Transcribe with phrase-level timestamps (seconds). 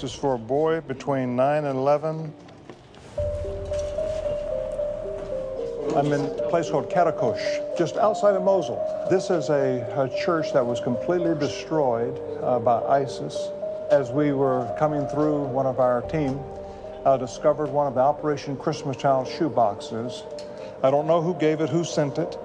[0.00, 2.32] This is for a boy between 9 and 11.
[5.94, 8.82] I'm in a place called Karakush, just outside of Mosul.
[9.10, 13.50] This is a, a church that was completely destroyed uh, by ISIS.
[13.90, 16.40] As we were coming through, one of our team
[17.04, 20.22] uh, discovered one of the Operation Christmas Child shoe boxes.
[20.82, 22.38] I don't know who gave it, who sent it,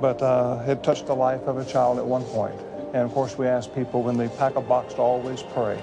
[0.00, 2.60] but uh, it touched the life of a child at one point.
[2.94, 5.80] And of course, we ask people when they pack a box to always pray.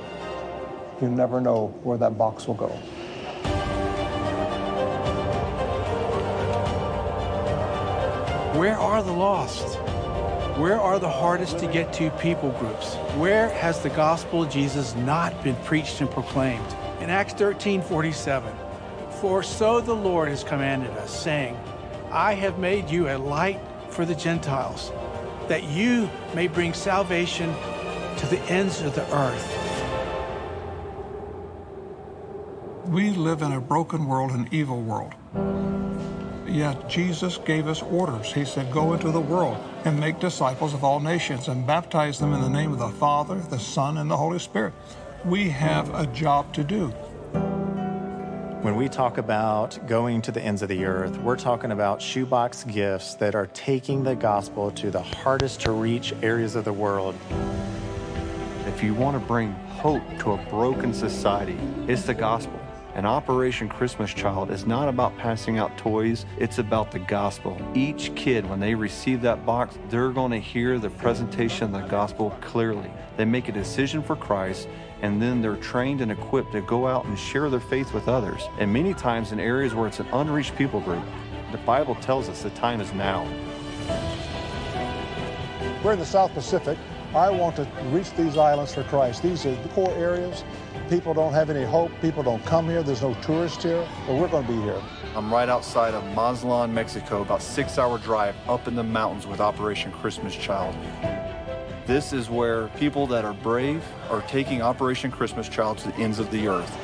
[1.01, 2.69] You never know where that box will go.
[8.57, 9.79] Where are the lost?
[10.59, 12.93] Where are the hardest to get to people groups?
[13.17, 16.67] Where has the gospel of Jesus not been preached and proclaimed?
[17.01, 18.53] In Acts 13 47,
[19.19, 21.57] for so the Lord has commanded us, saying,
[22.11, 23.59] I have made you a light
[23.89, 24.91] for the Gentiles,
[25.47, 27.51] that you may bring salvation
[28.17, 29.62] to the ends of the earth.
[32.93, 35.15] We live in a broken world, an evil world.
[36.47, 38.31] Yet Jesus gave us orders.
[38.31, 42.33] He said, Go into the world and make disciples of all nations and baptize them
[42.33, 44.73] in the name of the Father, the Son, and the Holy Spirit.
[45.25, 46.89] We have a job to do.
[48.61, 52.63] When we talk about going to the ends of the earth, we're talking about shoebox
[52.65, 57.15] gifts that are taking the gospel to the hardest to reach areas of the world.
[58.67, 61.57] If you want to bring hope to a broken society,
[61.87, 62.62] it's the gospel.
[62.95, 67.59] And Operation Christmas Child is not about passing out toys, it's about the gospel.
[67.73, 71.87] Each kid, when they receive that box, they're going to hear the presentation of the
[71.87, 72.91] gospel clearly.
[73.17, 74.67] They make a decision for Christ,
[75.01, 78.43] and then they're trained and equipped to go out and share their faith with others.
[78.59, 81.03] And many times in areas where it's an unreached people group,
[81.51, 83.23] the Bible tells us the time is now.
[85.83, 86.77] We're in the South Pacific.
[87.15, 89.23] I want to reach these islands for Christ.
[89.23, 90.43] These are the core areas.
[90.89, 91.91] People don't have any hope.
[92.01, 92.83] People don't come here.
[92.83, 94.81] There's no tourists here, but we're going to be here.
[95.15, 99.39] I'm right outside of Mazatlan, Mexico, about six hour drive up in the mountains with
[99.39, 100.75] Operation Christmas Child.
[101.85, 106.19] This is where people that are brave are taking Operation Christmas Child to the ends
[106.19, 106.77] of the earth.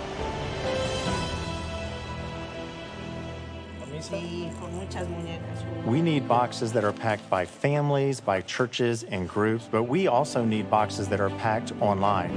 [5.85, 10.45] We need boxes that are packed by families, by churches, and groups, but we also
[10.45, 12.31] need boxes that are packed online.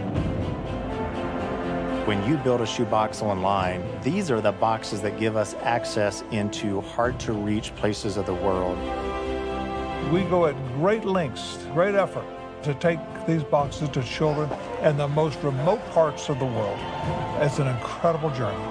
[2.04, 6.80] When you build a shoebox online, these are the boxes that give us access into
[6.80, 8.76] hard to reach places of the world.
[10.12, 12.24] We go at great lengths, great effort
[12.64, 14.50] to take these boxes to children
[14.82, 16.78] in the most remote parts of the world.
[17.40, 18.64] It's an incredible journey.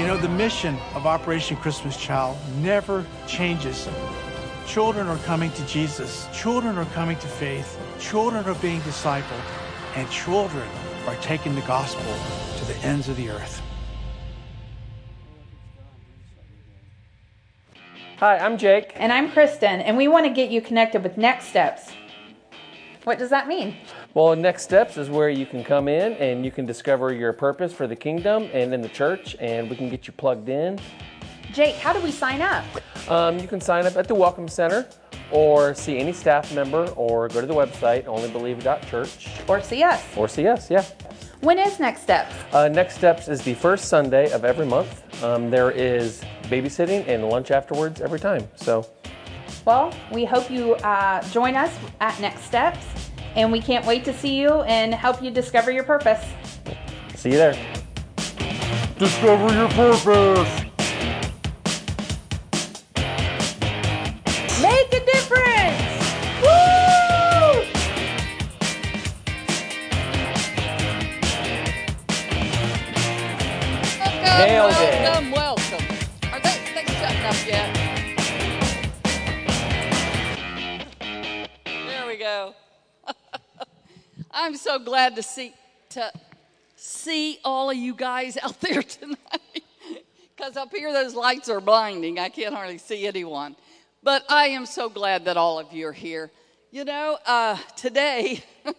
[0.00, 3.88] You know, the mission of Operation Christmas Child never changes.
[4.64, 9.42] Children are coming to Jesus, children are coming to faith, children are being discipled,
[9.96, 10.68] and children
[11.06, 12.14] are taking the gospel
[12.58, 13.62] to the ends of the earth.
[18.18, 18.92] Hi, I'm Jake.
[18.96, 21.92] And I'm Kristen, and we want to get you connected with Next Steps.
[23.04, 23.76] What does that mean?
[24.12, 27.72] Well, Next Steps is where you can come in and you can discover your purpose
[27.72, 30.78] for the kingdom and in the church, and we can get you plugged in.
[31.52, 32.64] Jake, how do we sign up?
[33.08, 34.86] Um, you can sign up at the Welcome Center
[35.30, 39.28] or see any staff member or go to the website, onlybelieve.church.
[39.48, 40.04] Or see us.
[40.16, 40.84] Or see us, yeah.
[41.40, 42.34] When is Next Steps?
[42.52, 45.22] Uh, Next Steps is the first Sunday of every month.
[45.22, 48.48] Um, there is babysitting and lunch afterwards every time.
[48.56, 48.86] So,
[49.64, 52.84] well, we hope you uh, join us at Next Steps,
[53.36, 56.24] and we can't wait to see you and help you discover your purpose.
[57.14, 57.56] See you there.
[58.98, 60.67] Discover your purpose.
[84.48, 85.52] I'm so glad to see
[85.90, 86.10] to
[86.74, 89.18] see all of you guys out there tonight.
[90.34, 92.18] Because up here those lights are blinding.
[92.18, 93.56] I can't hardly see anyone.
[94.02, 96.30] But I am so glad that all of you are here.
[96.70, 98.42] You know, uh, today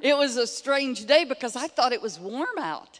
[0.00, 2.98] it was a strange day because I thought it was warm out.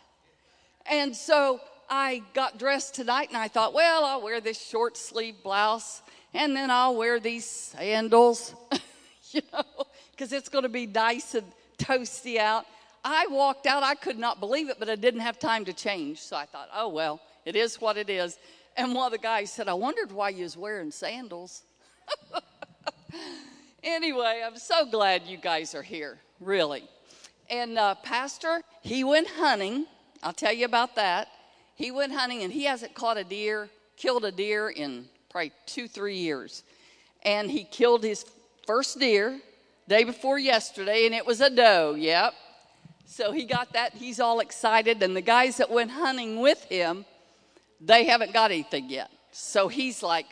[0.84, 1.58] And so
[1.88, 6.02] I got dressed tonight and I thought, well, I'll wear this short sleeve blouse
[6.34, 8.54] and then I'll wear these sandals,
[9.30, 12.66] you know, because it's going to be nice and toasty out.
[13.04, 16.20] I walked out, I could not believe it, but I didn't have time to change.
[16.20, 18.38] So I thought, oh, well, it is what it is.
[18.76, 21.62] And one of the guys said, I wondered why you was wearing sandals.
[23.84, 26.84] anyway, I'm so glad you guys are here, really.
[27.50, 29.86] And uh, Pastor, he went hunting.
[30.22, 31.28] I'll tell you about that.
[31.74, 35.88] He went hunting and he hasn't caught a deer, killed a deer in probably two,
[35.88, 36.62] three years.
[37.22, 38.24] And he killed his
[38.66, 39.40] first deer
[39.88, 41.94] day before yesterday, and it was a doe.
[41.94, 42.34] Yep.
[43.06, 43.94] So he got that.
[43.94, 45.02] He's all excited.
[45.02, 47.04] And the guys that went hunting with him,
[47.80, 49.10] they haven't got anything yet.
[49.30, 50.26] So he's like,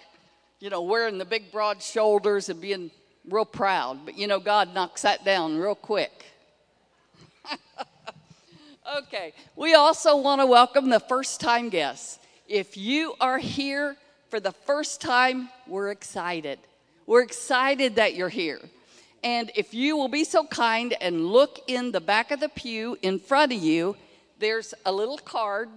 [0.59, 2.90] you know, wearing the big broad shoulders and being
[3.28, 4.04] real proud.
[4.04, 6.25] But you know, God knocks that down real quick.
[8.99, 12.18] okay, we also want to welcome the first time guests.
[12.49, 13.97] If you are here
[14.28, 16.59] for the first time, we're excited.
[17.06, 18.61] We're excited that you're here.
[19.25, 22.99] And if you will be so kind and look in the back of the pew
[23.02, 23.97] in front of you,
[24.38, 25.69] there's a little card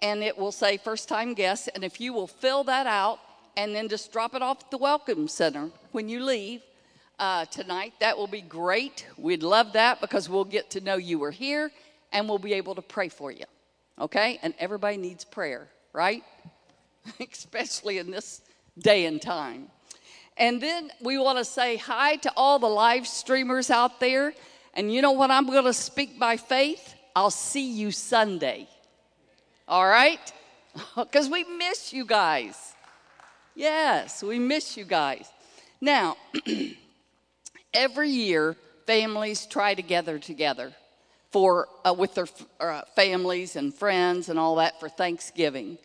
[0.00, 1.68] and it will say first time guest.
[1.74, 3.18] And if you will fill that out
[3.56, 6.62] and then just drop it off at the Welcome Center when you leave
[7.18, 9.06] uh, tonight, that will be great.
[9.16, 11.72] We'd love that because we'll get to know you were here
[12.12, 13.44] and we'll be able to pray for you.
[14.00, 14.38] Okay?
[14.42, 16.22] And everybody needs prayer, right?
[17.32, 18.40] Especially in this
[18.78, 19.68] day and time.
[20.36, 24.34] And then we want to say hi to all the live streamers out there.
[24.74, 25.30] And you know what?
[25.30, 26.94] I'm going to speak by faith.
[27.14, 28.68] I'll see you Sunday.
[29.68, 30.20] All right?
[30.96, 32.74] Because we miss you guys.
[33.54, 35.28] Yes, we miss you guys.
[35.80, 36.16] Now,
[37.74, 40.72] every year, families try to gather together
[41.30, 42.26] for, uh, with their
[42.58, 45.78] uh, families and friends and all that for Thanksgiving.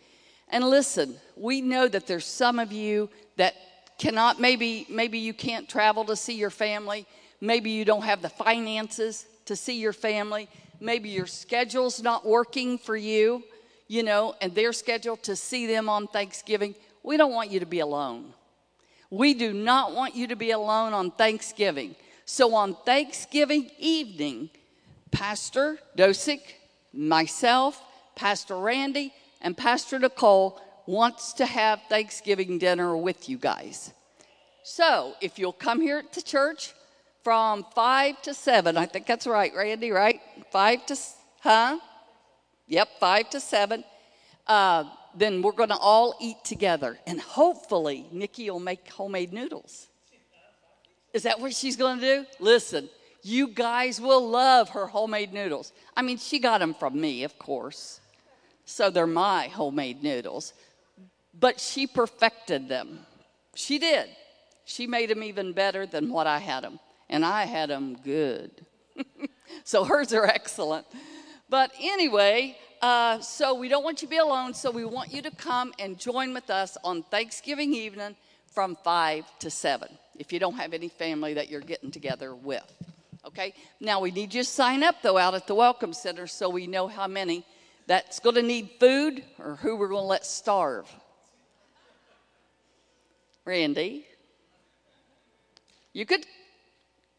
[0.47, 3.55] And listen, we know that there's some of you that
[3.99, 7.05] cannot maybe maybe you can't travel to see your family.
[7.41, 10.49] Maybe you don't have the finances to see your family.
[10.79, 13.43] Maybe your schedule's not working for you
[13.89, 16.73] you know and they're scheduled to see them on thanksgiving.
[17.03, 18.33] We don't want you to be alone.
[19.09, 21.95] We do not want you to be alone on thanksgiving.
[22.25, 24.49] So on thanksgiving evening
[25.11, 26.41] pastor dosick
[26.93, 27.81] myself
[28.15, 33.93] pastor randy and pastor nicole wants to have Thanksgiving dinner with you guys.
[34.63, 36.73] So if you'll come here to church
[37.23, 40.19] from 5 to 7, I think that's right, Randy, right?
[40.51, 40.97] 5 to,
[41.41, 41.79] huh?
[42.67, 43.83] Yep, 5 to 7.
[44.47, 46.97] Uh, then we're going to all eat together.
[47.05, 49.87] And hopefully, Nikki will make homemade noodles.
[51.13, 52.25] Is that what she's going to do?
[52.39, 52.89] Listen,
[53.21, 55.71] you guys will love her homemade noodles.
[55.95, 57.99] I mean, she got them from me, of course.
[58.65, 60.53] So they're my homemade noodles
[61.33, 62.99] but she perfected them.
[63.55, 64.09] She did.
[64.65, 68.51] She made them even better than what I had them, and I had them good.
[69.63, 70.85] so hers are excellent.
[71.49, 75.21] But anyway, uh, so we don't want you to be alone, so we want you
[75.23, 78.15] to come and join with us on Thanksgiving evening
[78.53, 82.63] from 5 to 7 if you don't have any family that you're getting together with.
[83.25, 83.53] Okay?
[83.79, 86.67] Now we need you to sign up though out at the Welcome Center so we
[86.67, 87.45] know how many
[87.87, 90.87] that's going to need food or who we're going to let starve.
[93.49, 94.05] Randy.
[95.91, 96.23] You could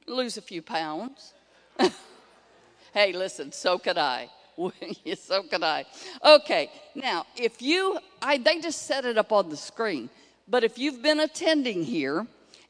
[0.06, 1.34] lose a few pounds.
[2.94, 4.30] hey, listen, so could I.
[5.18, 5.86] so could I.
[6.24, 10.08] Okay, now, if you, I, they just set it up on the screen,
[10.46, 12.24] but if you've been attending here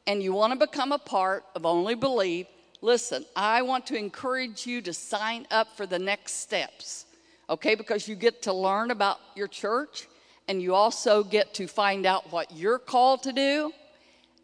[0.07, 2.47] and you want to become a part of Only Believe,
[2.81, 7.05] listen, I want to encourage you to sign up for the next steps,
[7.47, 7.75] okay?
[7.75, 10.07] Because you get to learn about your church
[10.51, 13.71] and you also get to find out what you're called to do,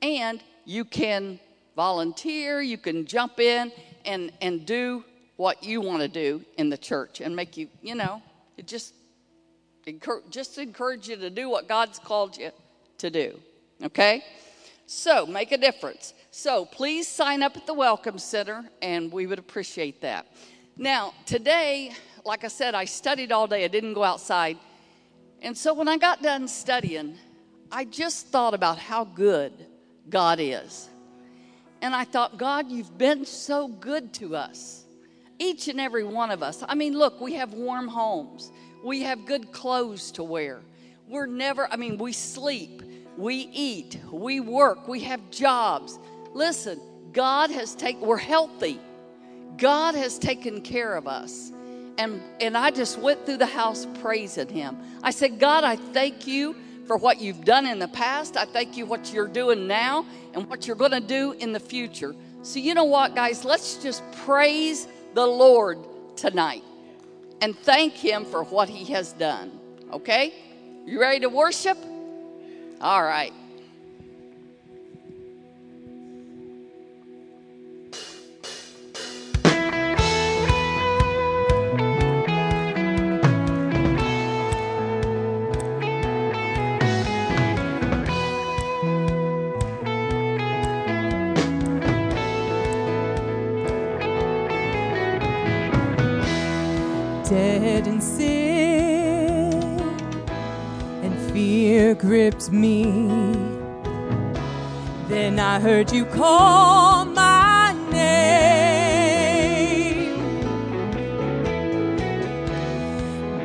[0.01, 1.37] and you can
[1.75, 3.73] volunteer, you can jump in
[4.05, 5.03] and, and do
[5.35, 8.21] what you want to do in the church and make you, you know,
[8.55, 8.93] it just,
[10.29, 12.51] just encourage you to do what God's called you
[12.99, 13.37] to do.
[13.83, 14.23] Okay?
[14.85, 16.13] So make a difference.
[16.31, 20.25] So please sign up at the Welcome Center, and we would appreciate that.
[20.77, 21.91] Now, today,
[22.23, 23.65] like I said, I studied all day.
[23.65, 24.57] I didn't go outside.
[25.41, 27.17] And so when I got done studying,
[27.71, 29.53] I just thought about how good
[30.09, 30.89] God is.
[31.81, 34.85] And I thought, God, you've been so good to us.
[35.39, 36.63] Each and every one of us.
[36.67, 38.51] I mean, look, we have warm homes,
[38.83, 40.61] we have good clothes to wear.
[41.07, 42.81] We're never, I mean, we sleep,
[43.17, 45.99] we eat, we work, we have jobs.
[46.33, 46.81] Listen,
[47.13, 48.79] God has taken, we're healthy.
[49.57, 51.51] God has taken care of us
[51.97, 54.77] and, and I just went through the house praising him.
[55.01, 58.37] I said, God, I thank you for what you've done in the past.
[58.37, 61.59] I thank you what you're doing now and what you're going to do in the
[61.59, 62.15] future.
[62.43, 63.43] So, you know what, guys?
[63.43, 65.79] Let's just praise the Lord
[66.15, 66.63] tonight
[67.41, 69.59] and thank him for what he has done.
[69.91, 70.33] Okay?
[70.85, 71.77] You ready to worship?
[72.79, 73.33] All right.
[101.99, 102.83] gripped me.
[105.07, 109.17] Then I heard you call my name.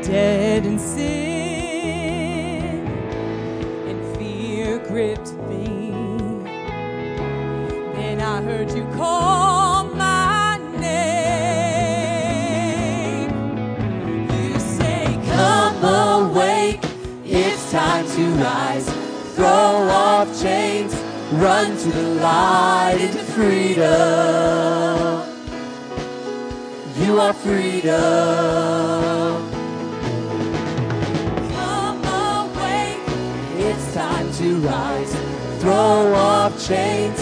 [0.03, 1.07] Dead in sin,
[3.89, 5.93] and fear gripped me.
[7.95, 9.33] Then I heard you call.
[17.73, 18.02] time
[18.43, 18.89] rise,
[19.37, 20.95] throw off chains,
[21.33, 23.83] run to the light into freedom.
[26.99, 27.93] You are freedom.
[31.53, 33.01] Come awake,
[33.59, 35.15] it's time to rise,
[35.61, 37.22] throw off chains.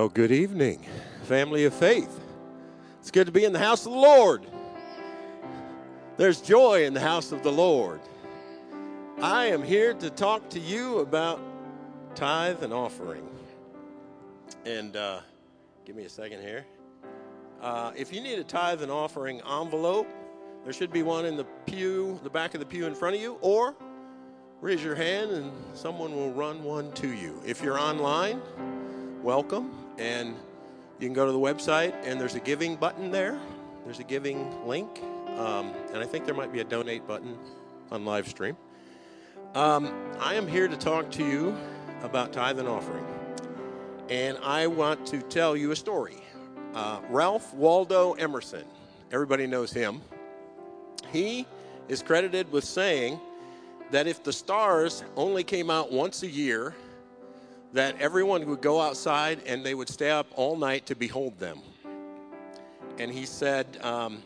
[0.00, 0.80] Well, good evening,
[1.24, 2.20] family of faith.
[3.00, 4.46] It's good to be in the house of the Lord.
[6.16, 8.00] There's joy in the house of the Lord.
[9.20, 11.38] I am here to talk to you about
[12.14, 13.28] tithe and offering.
[14.64, 15.20] And uh,
[15.84, 16.64] give me a second here.
[17.60, 20.08] Uh, if you need a tithe and offering envelope,
[20.64, 23.20] there should be one in the pew, the back of the pew in front of
[23.20, 23.76] you, or
[24.62, 27.42] raise your hand and someone will run one to you.
[27.44, 28.40] If you're online,
[29.22, 29.76] welcome.
[30.00, 30.34] And
[30.98, 33.38] you can go to the website, and there's a giving button there.
[33.84, 34.88] There's a giving link.
[35.36, 37.36] Um, and I think there might be a donate button
[37.90, 38.56] on live stream.
[39.54, 41.54] Um, I am here to talk to you
[42.02, 43.04] about tithe and offering.
[44.08, 46.16] And I want to tell you a story.
[46.74, 48.64] Uh, Ralph Waldo Emerson,
[49.12, 50.00] everybody knows him.
[51.12, 51.46] He
[51.88, 53.20] is credited with saying
[53.90, 56.74] that if the stars only came out once a year,
[57.72, 61.60] that everyone would go outside and they would stay up all night to behold them.
[62.98, 64.22] And he said, um,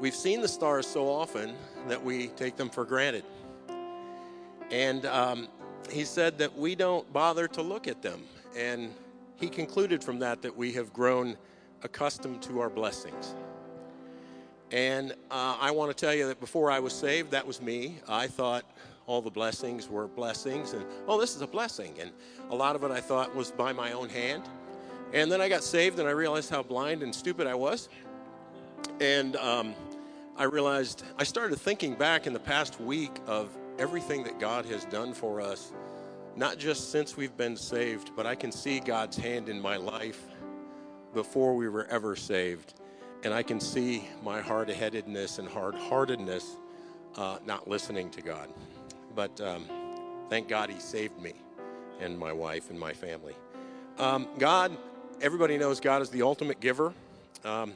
[0.00, 1.54] We've seen the stars so often
[1.88, 3.24] that we take them for granted.
[4.70, 5.48] And um,
[5.90, 8.22] he said that we don't bother to look at them.
[8.56, 8.94] And
[9.36, 11.36] he concluded from that that we have grown
[11.82, 13.34] accustomed to our blessings.
[14.70, 17.98] And uh, I want to tell you that before I was saved, that was me.
[18.08, 18.64] I thought
[19.06, 21.94] all the blessings were blessings, and oh, this is a blessing.
[22.00, 22.10] And
[22.50, 24.44] a lot of it I thought was by my own hand.
[25.12, 27.88] And then I got saved, and I realized how blind and stupid I was.
[29.00, 29.74] And um,
[30.36, 34.84] I realized, I started thinking back in the past week of everything that God has
[34.84, 35.72] done for us,
[36.36, 40.22] not just since we've been saved, but I can see God's hand in my life
[41.12, 42.74] before we were ever saved.
[43.24, 46.56] And I can see my hard headedness and hard heartedness
[47.16, 48.48] uh, not listening to God.
[49.14, 49.64] But um,
[50.28, 51.34] thank God He saved me
[52.00, 53.34] and my wife and my family.
[53.98, 54.76] Um, God,
[55.20, 56.94] everybody knows God is the ultimate giver.
[57.44, 57.74] Um,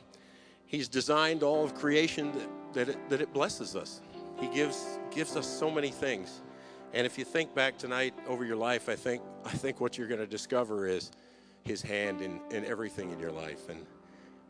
[0.67, 4.01] he's designed all of creation that, that, it, that it blesses us.
[4.41, 6.41] He gives, gives us so many things.
[6.93, 10.09] And if you think back tonight over your life, I think, I think what you're
[10.09, 11.11] going to discover is
[11.65, 13.69] His hand in, in everything in your life.
[13.69, 13.85] And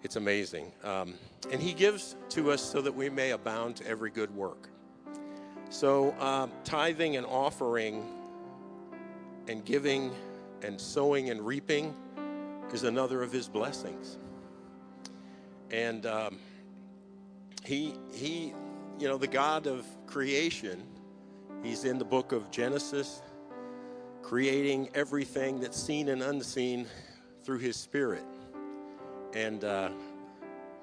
[0.03, 0.71] it's amazing.
[0.83, 1.15] Um,
[1.51, 4.69] and He gives to us so that we may abound to every good work.
[5.75, 8.07] So, um, tithing and offering
[9.49, 10.13] and giving
[10.63, 11.97] and sowing and reaping
[12.73, 14.19] is another of His blessings.
[15.73, 16.39] And um,
[17.65, 18.55] He, He,
[19.01, 20.81] you know, the God of creation,
[21.65, 23.21] He's in the book of Genesis,
[24.23, 26.87] creating everything that's seen and unseen
[27.43, 28.25] through His Spirit.
[29.35, 29.89] And uh,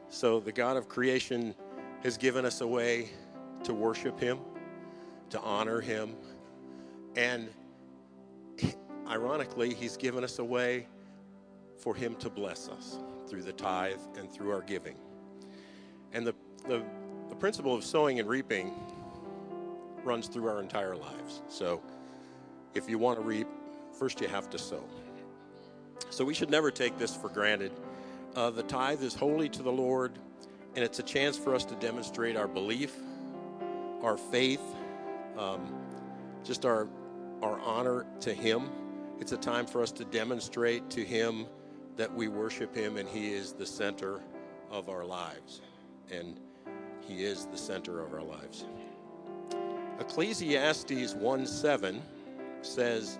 [0.10, 1.56] so the God of creation
[2.04, 3.08] has given us a way
[3.64, 4.38] to worship Him,
[5.32, 6.16] to honor Him,
[7.16, 7.50] and
[9.08, 10.88] ironically, He's given us a way
[11.78, 14.96] for Him to bless us through the tithe and through our giving.
[16.14, 16.36] And the,
[16.68, 16.84] the,
[17.30, 18.72] the principle of sowing and reaping
[20.04, 21.42] runs through our entire lives.
[21.48, 21.82] So
[22.74, 23.48] if you want to reap,
[23.98, 24.84] first you have to sow.
[26.10, 27.72] So we should never take this for granted.
[28.36, 30.14] Uh, the tithe is holy to the Lord,
[30.76, 32.94] and it's a chance for us to demonstrate our belief,
[34.02, 34.62] our faith,
[35.38, 35.74] um,
[36.44, 36.88] just our,
[37.42, 38.70] our honor to Him.
[39.20, 41.46] It's a time for us to demonstrate to Him
[41.98, 44.22] that we worship Him and He is the center
[44.70, 45.62] of our lives.
[46.12, 46.40] And
[47.02, 48.66] He is the center of our lives.
[50.00, 52.02] Ecclesiastes 1 7
[52.64, 53.20] says,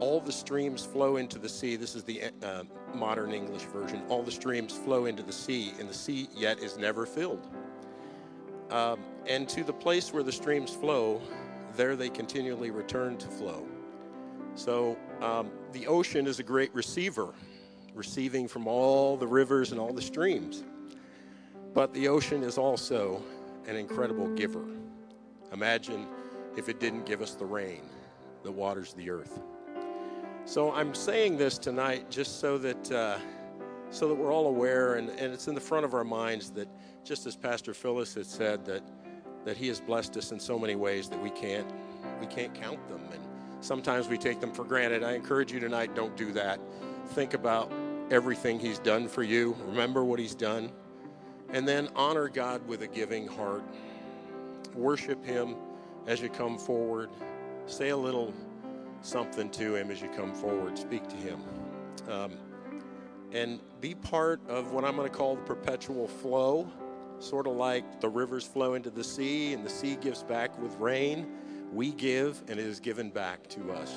[0.00, 1.76] All the streams flow into the sea.
[1.76, 4.02] This is the uh, modern English version.
[4.08, 7.46] All the streams flow into the sea, and the sea yet is never filled.
[8.70, 11.20] Um, and to the place where the streams flow,
[11.76, 13.66] there they continually return to flow.
[14.54, 17.34] So um, the ocean is a great receiver,
[17.94, 20.64] receiving from all the rivers and all the streams.
[21.74, 23.22] But the ocean is also
[23.66, 24.64] an incredible giver.
[25.52, 26.06] Imagine
[26.56, 27.82] if it didn't give us the rain
[28.42, 29.40] that waters the earth.
[30.44, 33.18] So I'm saying this tonight just so that uh,
[33.90, 36.68] so that we're all aware, and, and it's in the front of our minds that
[37.04, 38.82] just as Pastor Phyllis had said that
[39.44, 41.66] that He has blessed us in so many ways that we can't
[42.20, 43.20] we can't count them, and
[43.60, 45.02] sometimes we take them for granted.
[45.02, 46.60] I encourage you tonight, don't do that.
[47.08, 47.72] Think about
[48.10, 49.56] everything He's done for you.
[49.66, 50.70] Remember what He's done,
[51.50, 53.62] and then honor God with a giving heart.
[54.74, 55.56] Worship Him
[56.06, 57.10] as you come forward.
[57.66, 58.32] Say a little
[59.02, 60.78] something to Him as you come forward.
[60.78, 61.42] Speak to Him.
[62.08, 62.32] Um,
[63.32, 66.70] and be part of what I'm going to call the perpetual flow,
[67.20, 70.74] sort of like the rivers flow into the sea and the sea gives back with
[70.78, 71.26] rain.
[71.72, 73.94] We give and it is given back to us.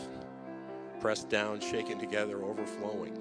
[1.00, 3.18] Pressed down, shaken together, overflowing.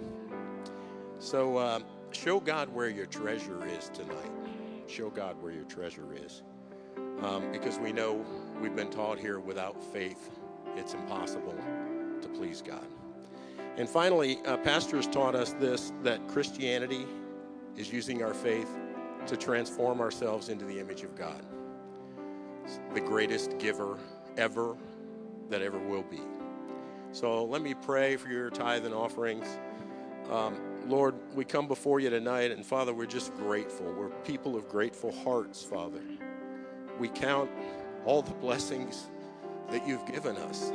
[1.19, 1.81] So uh,
[2.13, 4.31] show God where your treasure is tonight.
[4.87, 6.43] Show God where your treasure is.
[7.23, 8.25] Um, because we know
[8.61, 10.31] we've been taught here without faith,
[10.77, 11.55] it's impossible
[12.23, 12.87] to please God.
[13.77, 17.07] And finally, uh, Pastor has taught us this that Christianity
[17.77, 18.69] is using our faith
[19.27, 21.45] to transform ourselves into the image of God,
[22.95, 23.99] the greatest giver
[24.37, 24.77] ever
[25.49, 26.21] that ever will be.
[27.13, 29.47] So let me pray for your tithe and offerings.
[30.31, 30.57] Um,
[30.87, 33.93] Lord, we come before you tonight, and Father, we're just grateful.
[33.93, 36.01] We're people of grateful hearts, Father.
[36.99, 37.51] We count
[38.05, 39.09] all the blessings
[39.71, 40.73] that you've given us,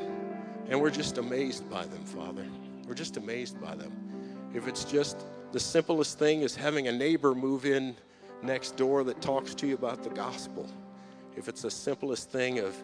[0.68, 2.46] and we're just amazed by them, Father.
[2.88, 3.94] We're just amazed by them.
[4.54, 7.96] If it's just the simplest thing is having a neighbor move in
[8.46, 10.68] next door that talks to you about the gospel,
[11.36, 12.76] if it's the simplest thing of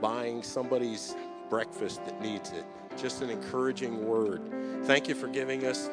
[0.00, 1.16] buying somebody's
[1.50, 2.64] breakfast that needs it,
[2.96, 4.40] just an encouraging word.
[4.84, 5.90] Thank you for giving us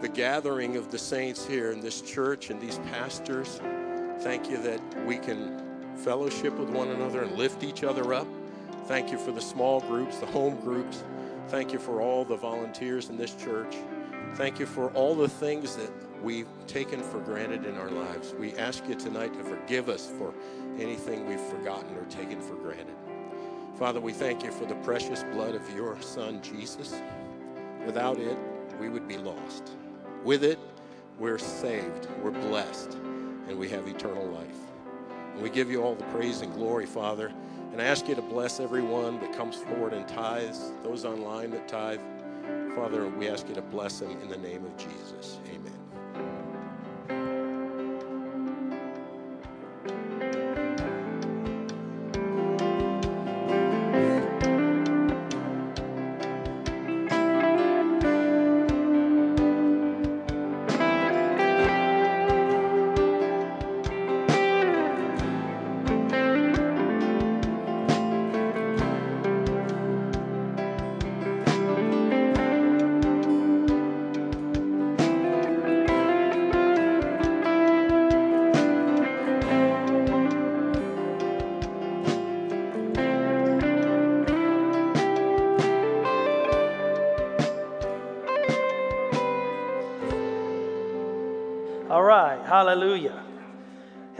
[0.00, 3.60] the gathering of the saints here in this church and these pastors.
[4.20, 8.26] Thank you that we can fellowship with one another and lift each other up.
[8.86, 11.02] Thank you for the small groups, the home groups.
[11.48, 13.74] Thank you for all the volunteers in this church.
[14.38, 15.90] Thank you for all the things that
[16.22, 18.36] we've taken for granted in our lives.
[18.38, 20.32] We ask you tonight to forgive us for
[20.78, 22.94] anything we've forgotten or taken for granted.
[23.80, 26.94] Father, we thank you for the precious blood of your Son, Jesus.
[27.84, 28.38] Without it,
[28.78, 29.72] we would be lost.
[30.22, 30.60] With it,
[31.18, 32.94] we're saved, we're blessed,
[33.48, 34.60] and we have eternal life.
[35.34, 37.32] And we give you all the praise and glory, Father.
[37.72, 41.66] And I ask you to bless everyone that comes forward and tithes, those online that
[41.66, 41.98] tithe.
[42.78, 45.40] Father, we ask you to bless them in the name of Jesus.
[45.52, 45.77] Amen.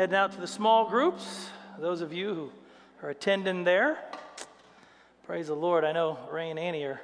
[0.09, 1.51] Heading out to the small groups.
[1.79, 2.51] Those of you who
[3.03, 3.99] are attending there,
[5.27, 5.85] praise the Lord.
[5.85, 7.03] I know Ray and Annie are,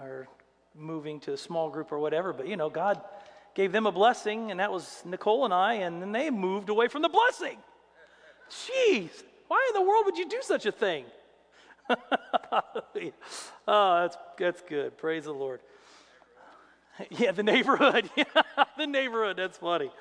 [0.00, 0.26] are
[0.74, 3.00] moving to a small group or whatever, but you know, God
[3.54, 6.88] gave them a blessing, and that was Nicole and I, and then they moved away
[6.88, 7.56] from the blessing.
[8.50, 9.10] Jeez,
[9.46, 11.04] why in the world would you do such a thing?
[13.68, 14.98] oh, that's, that's good.
[14.98, 15.60] Praise the Lord.
[17.10, 18.10] Yeah, the neighborhood.
[18.16, 18.24] Yeah,
[18.76, 19.36] the neighborhood.
[19.36, 19.92] That's funny.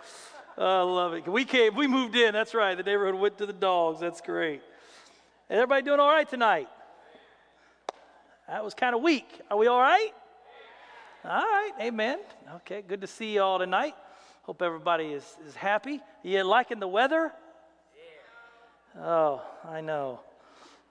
[0.58, 1.28] I love it.
[1.28, 2.34] We came, we moved in.
[2.34, 2.76] That's right.
[2.76, 4.00] The neighborhood went to the dogs.
[4.00, 4.62] That's great.
[5.50, 6.68] And Everybody doing all right tonight?
[8.48, 9.28] That was kind of weak.
[9.52, 10.12] Are we all right?
[11.24, 11.72] All right.
[11.82, 12.20] Amen.
[12.56, 12.82] Okay.
[12.82, 13.94] Good to see you all tonight.
[14.44, 16.00] Hope everybody is, is happy.
[16.24, 17.34] You liking the weather?
[18.96, 19.02] Yeah.
[19.04, 20.22] Oh, I know.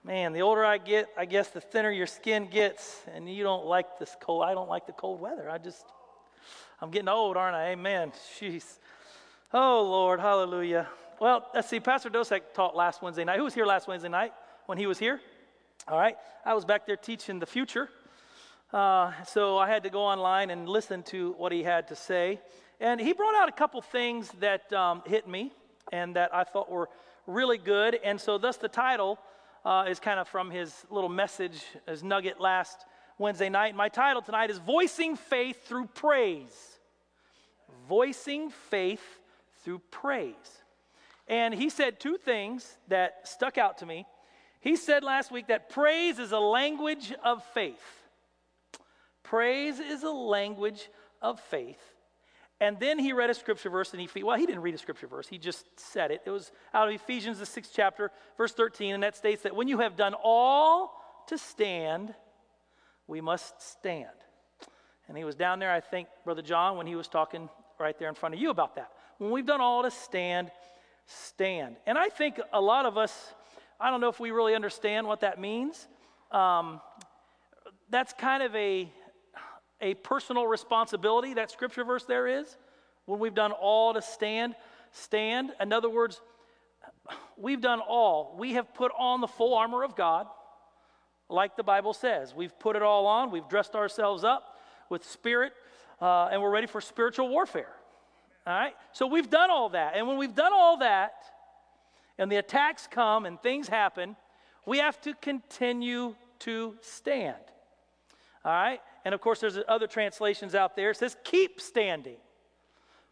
[0.04, 3.66] Man, the older I get, I guess the thinner your skin gets, and you don't
[3.66, 4.44] like this cold.
[4.44, 5.50] I don't like the cold weather.
[5.50, 5.84] I just,
[6.80, 7.70] I'm getting old, aren't I?
[7.70, 8.12] Amen.
[8.38, 8.78] Jeez.
[9.58, 10.86] Oh, Lord, hallelujah.
[11.18, 11.80] Well, let's see.
[11.80, 13.38] Pastor Dosek taught last Wednesday night.
[13.38, 14.34] Who was here last Wednesday night
[14.66, 15.18] when he was here?
[15.88, 16.14] All right.
[16.44, 17.88] I was back there teaching the future.
[18.70, 22.38] Uh, so I had to go online and listen to what he had to say.
[22.80, 25.52] And he brought out a couple things that um, hit me.
[25.90, 26.90] and that I thought were
[27.26, 27.98] really good.
[28.04, 29.18] And so, thus, the title
[29.64, 32.84] uh, is kind of from his little message, his nugget last
[33.16, 33.74] Wednesday night.
[33.74, 36.78] My title tonight is Voicing Faith Through Praise.
[37.88, 39.00] Voicing Faith
[39.66, 40.62] Through Praise.
[41.26, 44.06] And he said two things that stuck out to me.
[44.60, 48.04] He said last week that praise is a language of faith.
[49.24, 50.88] Praise is a language
[51.20, 51.80] of faith.
[52.60, 55.08] And then he read a scripture verse, and he, well, he didn't read a scripture
[55.08, 56.22] verse, he just said it.
[56.24, 59.66] It was out of Ephesians, the sixth chapter, verse 13, and that states that when
[59.66, 60.92] you have done all
[61.26, 62.14] to stand,
[63.08, 64.06] we must stand.
[65.08, 67.48] And he was down there, I think, Brother John, when he was talking
[67.80, 68.92] right there in front of you about that.
[69.18, 70.50] When we've done all to stand,
[71.06, 71.76] stand.
[71.86, 73.34] And I think a lot of us,
[73.80, 75.88] I don't know if we really understand what that means.
[76.30, 76.80] Um,
[77.90, 78.90] that's kind of a
[79.80, 82.56] a personal responsibility that scripture verse there is
[83.04, 84.54] when we've done all to stand
[84.90, 85.52] stand.
[85.60, 86.20] In other words
[87.36, 88.34] we've done all.
[88.38, 90.26] We have put on the full armor of god
[91.28, 92.34] like the bible says.
[92.34, 93.30] We've put it all on.
[93.30, 94.56] We've dressed ourselves up
[94.88, 95.52] with spirit
[96.00, 97.75] uh, and we're ready for spiritual warfare
[98.46, 101.14] all right so we've done all that and when we've done all that
[102.18, 104.16] and the attacks come and things happen
[104.64, 107.36] we have to continue to stand
[108.44, 110.90] all right and of course, there's other translations out there.
[110.90, 112.16] It says, keep standing.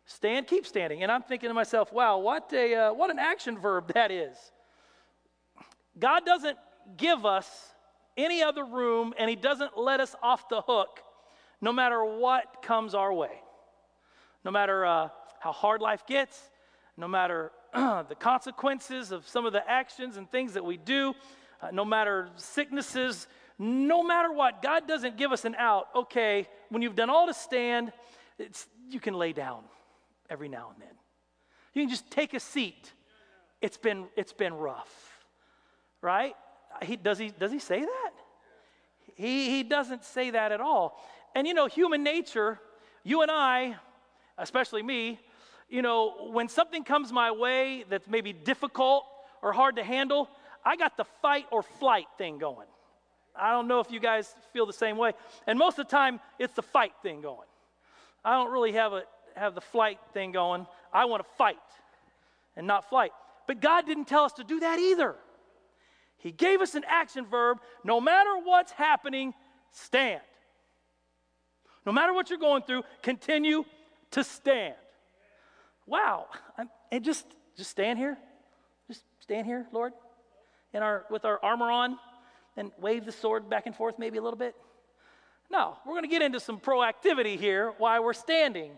[0.07, 1.05] Stand, keep standing.
[1.05, 4.37] And I'm thinking to myself, wow, what, a, uh, what an action verb that is.
[5.97, 6.59] God doesn't
[6.97, 7.49] give us
[8.17, 10.99] any other room, and He doesn't let us off the hook
[11.61, 13.41] no matter what comes our way.
[14.45, 15.11] No matter uh,
[15.45, 16.41] how hard life gets,
[16.97, 21.13] no matter the consequences of some of the actions and things that we do,
[21.61, 23.27] uh, no matter sicknesses,
[23.59, 25.89] no matter what, God doesn't give us an out.
[25.95, 27.93] Okay, when you've done all to stand,
[28.89, 29.65] you can lay down
[30.31, 30.97] every now and then.
[31.75, 32.95] You can just take a seat.
[33.61, 35.13] It's been, it's been rough,
[36.01, 36.35] right?
[36.83, 38.11] He, does, he, does he say that?
[39.15, 41.05] He, he doesn't say that at all.
[41.35, 42.59] And you know, human nature,
[43.03, 43.77] you and I,
[44.39, 45.21] especially me,
[45.69, 49.05] you know, when something comes my way that's maybe difficult
[49.43, 50.29] or hard to handle,
[50.65, 52.69] I got the fight or flight thing going.
[53.37, 55.13] I don't know if you guys feel the same way.
[55.47, 57.49] And most of the time, it's the fight thing going.
[58.25, 59.03] I don't really have, a,
[59.37, 60.67] have the flight thing going.
[60.93, 61.57] I want to fight
[62.57, 63.11] and not flight.
[63.47, 65.17] But God didn't tell us to do that either.
[66.19, 69.35] He gave us an action verb no matter what's happening,
[69.73, 70.23] stand.
[71.85, 73.65] No matter what you're going through, continue
[74.13, 74.75] to stand.
[75.87, 76.27] Wow.
[76.57, 77.27] I'm, and just,
[77.57, 78.17] just stand here.
[78.89, 79.93] Just stand here, Lord,
[80.73, 81.99] in our, with our armor on
[82.57, 84.55] and wave the sword back and forth maybe a little bit?
[85.51, 88.73] No, we're going to get into some proactivity here while we're standing.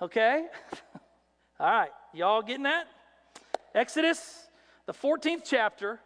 [0.00, 0.46] Okay?
[1.60, 2.86] All right, y'all getting that?
[3.74, 4.46] Exodus,
[4.86, 6.00] the 14th chapter,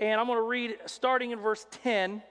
[0.00, 2.22] and I'm going to read starting in verse 10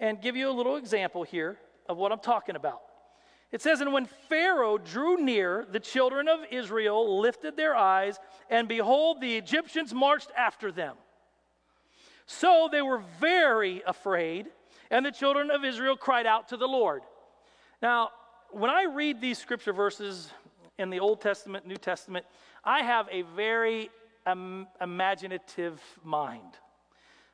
[0.00, 2.80] and give you a little example here of what I'm talking about.
[3.54, 8.18] It says, And when Pharaoh drew near, the children of Israel lifted their eyes,
[8.50, 10.96] and behold, the Egyptians marched after them.
[12.26, 14.46] So they were very afraid,
[14.90, 17.02] and the children of Israel cried out to the Lord.
[17.80, 18.10] Now,
[18.50, 20.32] when I read these scripture verses
[20.76, 22.26] in the Old Testament, New Testament,
[22.64, 23.88] I have a very
[24.26, 26.58] um, imaginative mind.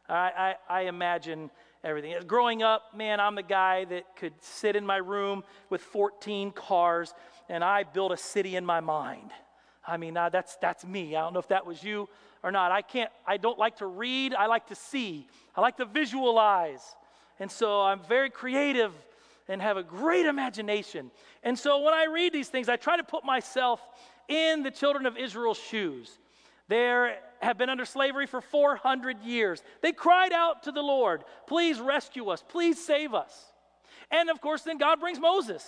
[0.07, 1.51] I, I, I imagine
[1.83, 2.15] everything.
[2.27, 7.15] Growing up, man, I'm the guy that could sit in my room with 14 cars
[7.49, 9.31] and I built a city in my mind.
[9.87, 11.17] I mean, uh, that's, that's me.
[11.17, 12.09] I don't know if that was you
[12.43, 12.71] or not.
[12.71, 15.27] I can't, I don't like to read, I like to see,
[15.57, 16.83] I like to visualize.
[17.39, 18.93] And so I'm very creative
[19.49, 21.11] and have a great imagination.
[21.43, 23.81] And so when I read these things, I try to put myself
[24.29, 26.20] in the children of Israel's shoes.
[26.71, 29.61] They have been under slavery for 400 years.
[29.83, 33.53] They cried out to the Lord, Please rescue us, please save us.
[34.13, 35.65] And of course, then God brings Moses.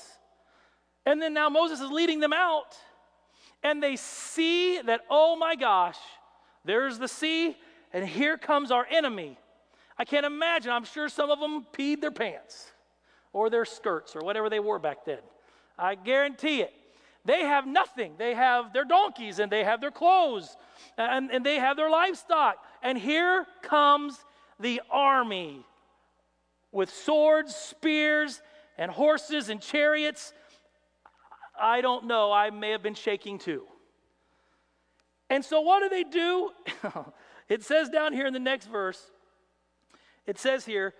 [1.04, 2.76] And then now Moses is leading them out.
[3.64, 5.98] And they see that, oh my gosh,
[6.64, 7.56] there's the sea,
[7.92, 9.36] and here comes our enemy.
[9.98, 10.70] I can't imagine.
[10.70, 12.70] I'm sure some of them peed their pants
[13.32, 15.18] or their skirts or whatever they wore back then.
[15.76, 16.72] I guarantee it.
[17.24, 18.14] They have nothing.
[18.18, 20.56] They have their donkeys and they have their clothes
[20.98, 22.56] and, and they have their livestock.
[22.82, 24.18] And here comes
[24.58, 25.64] the army
[26.72, 28.42] with swords, spears,
[28.76, 30.32] and horses and chariots.
[31.60, 32.32] I don't know.
[32.32, 33.64] I may have been shaking too.
[35.30, 36.50] And so, what do they do?
[37.48, 39.10] it says down here in the next verse,
[40.26, 40.94] it says here,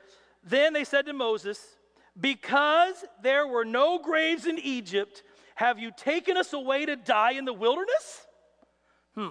[0.45, 1.77] then they said to Moses,
[2.19, 5.23] Because there were no graves in Egypt,
[5.55, 8.27] have you taken us away to die in the wilderness?
[9.15, 9.29] Hmm.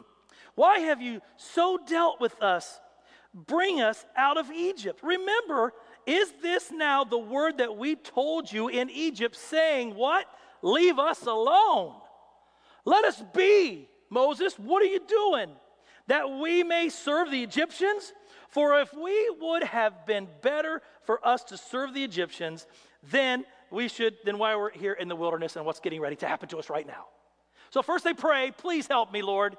[0.55, 2.79] Why have you so dealt with us?
[3.33, 4.99] Bring us out of Egypt.
[5.03, 5.73] Remember,
[6.05, 10.25] is this now the word that we told you in Egypt, saying, What?
[10.61, 11.95] Leave us alone.
[12.85, 13.87] Let us be.
[14.09, 15.49] Moses, what are you doing?
[16.07, 18.13] That we may serve the Egyptians?
[18.49, 22.67] For if we would have been better for us to serve the Egyptians,
[23.01, 26.27] then we should, then why we're here in the wilderness and what's getting ready to
[26.27, 27.05] happen to us right now.
[27.69, 29.57] So first they pray, please help me, Lord.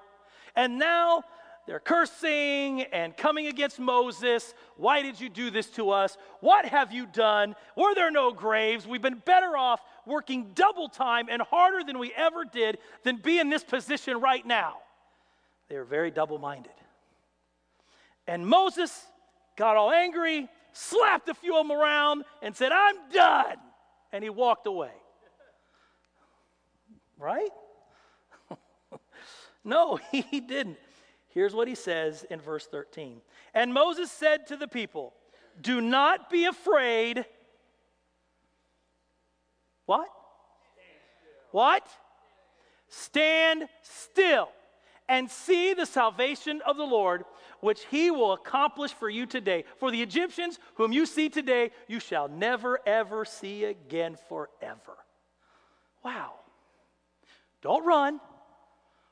[0.55, 1.25] And now
[1.67, 4.53] they're cursing and coming against Moses.
[4.77, 6.19] Why did you do this to us?
[6.41, 7.55] What have you done?
[7.77, 8.87] Were there no graves?
[8.87, 13.39] We've been better off working double time and harder than we ever did than be
[13.39, 14.79] in this position right now.
[15.69, 16.73] They are very double minded.
[18.27, 19.07] And Moses
[19.57, 23.57] got all angry, slapped a few of them around, and said, I'm done.
[24.13, 24.93] And he walked away.
[27.19, 27.51] Right?
[29.65, 30.79] no, he didn't.
[31.29, 33.23] Here's what he says in verse 13.
[33.55, 35.15] And Moses said to the people,
[35.61, 37.25] Do not be afraid.
[39.87, 40.09] What?
[41.51, 41.87] What?
[42.89, 44.51] Stand still
[45.09, 47.25] and see the salvation of the Lord,
[47.61, 49.65] which he will accomplish for you today.
[49.79, 54.97] For the Egyptians whom you see today, you shall never, ever see again forever.
[56.05, 56.35] Wow.
[57.63, 58.21] Don't run.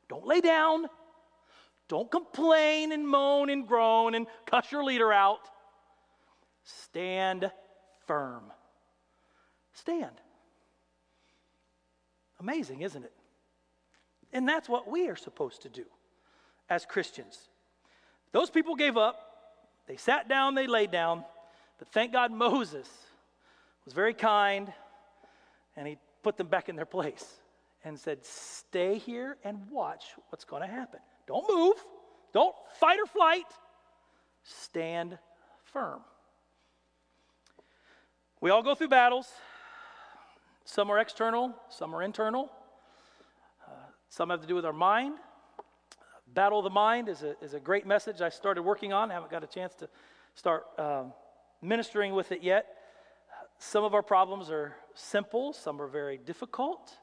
[0.08, 0.86] Don't lay down.
[1.88, 5.48] Don't complain and moan and groan and cuss your leader out.
[6.64, 7.50] Stand
[8.06, 8.44] firm.
[9.72, 10.20] Stand.
[12.38, 13.12] Amazing, isn't it?
[14.32, 15.84] And that's what we are supposed to do
[16.68, 17.48] as Christians.
[18.32, 19.26] Those people gave up.
[19.86, 21.24] They sat down, they laid down.
[21.78, 22.88] But thank God Moses
[23.84, 24.72] was very kind
[25.76, 27.26] and he put them back in their place
[27.84, 31.00] and said, Stay here and watch what's going to happen.
[31.26, 31.76] Don't move,
[32.32, 33.46] don't fight or flight,
[34.42, 35.18] stand
[35.64, 36.00] firm.
[38.40, 39.28] We all go through battles.
[40.64, 42.50] Some are external, some are internal.
[44.10, 45.14] Some have to do with our mind.
[46.34, 49.10] Battle of the Mind is a, is a great message I started working on.
[49.10, 49.88] I haven't got a chance to
[50.34, 51.12] start um,
[51.62, 52.66] ministering with it yet.
[53.58, 56.98] Some of our problems are simple, some are very difficult.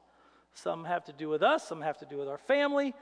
[0.52, 2.94] Some have to do with us, some have to do with our family,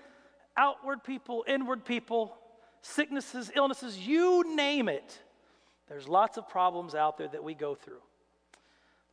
[0.57, 2.37] outward people, inward people,
[2.83, 5.21] sicknesses, illnesses, you name it.
[5.89, 8.03] There's lots of problems out there that we go through.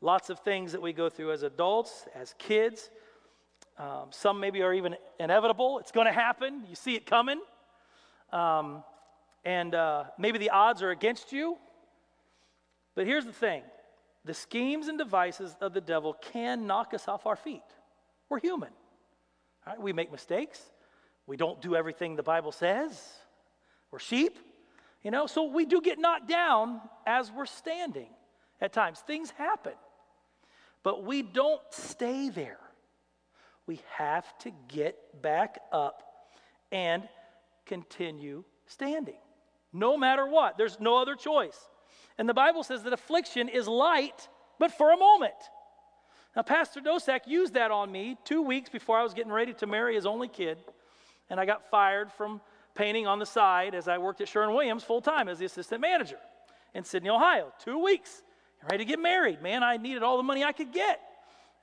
[0.02, 2.92] Lots of things that we go through as adults, as kids.
[3.78, 5.80] Um, some maybe are even inevitable.
[5.80, 6.64] It's going to happen.
[6.70, 7.42] You see it coming.
[8.32, 8.84] Um,
[9.46, 11.58] and uh, maybe the odds are against you.
[12.96, 13.64] But here's the thing
[14.26, 17.62] the schemes and devices of the devil can knock us off our feet.
[18.30, 18.70] We're human.
[19.66, 19.80] Right?
[19.80, 20.62] We make mistakes.
[21.26, 23.02] We don't do everything the Bible says.
[23.92, 24.38] We're sheep,
[25.04, 28.10] you know, so we do get knocked down as we're standing
[28.60, 29.00] at times.
[29.00, 29.74] Things happen.
[30.82, 32.60] But we don't stay there.
[33.66, 36.04] We have to get back up
[36.72, 37.08] and
[37.66, 39.18] continue standing.
[39.72, 41.58] No matter what, there's no other choice.
[42.18, 44.28] And the Bible says that affliction is light,
[44.60, 45.34] but for a moment.
[46.36, 49.68] Now, Pastor Dosek used that on me two weeks before I was getting ready to
[49.68, 50.58] marry his only kid.
[51.30, 52.42] And I got fired from
[52.76, 55.82] painting on the side as I worked at Sherwin Williams full time as the assistant
[55.82, 56.18] manager
[56.74, 57.54] in Sidney, Ohio.
[57.64, 58.24] Two weeks
[58.70, 59.42] ready to get married.
[59.42, 61.00] Man, I needed all the money I could get.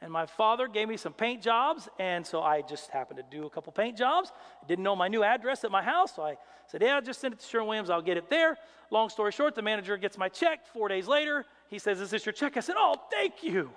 [0.02, 3.44] And my father gave me some paint jobs, and so I just happened to do
[3.44, 4.32] a couple paint jobs.
[4.62, 6.36] I didn't know my new address at my house, so I
[6.68, 8.56] said, Yeah, just send it to Sherwin Williams, I'll get it there.
[8.90, 11.44] Long story short, the manager gets my check four days later.
[11.68, 12.56] He says, Is this your check?
[12.56, 13.70] I said, Oh, thank you.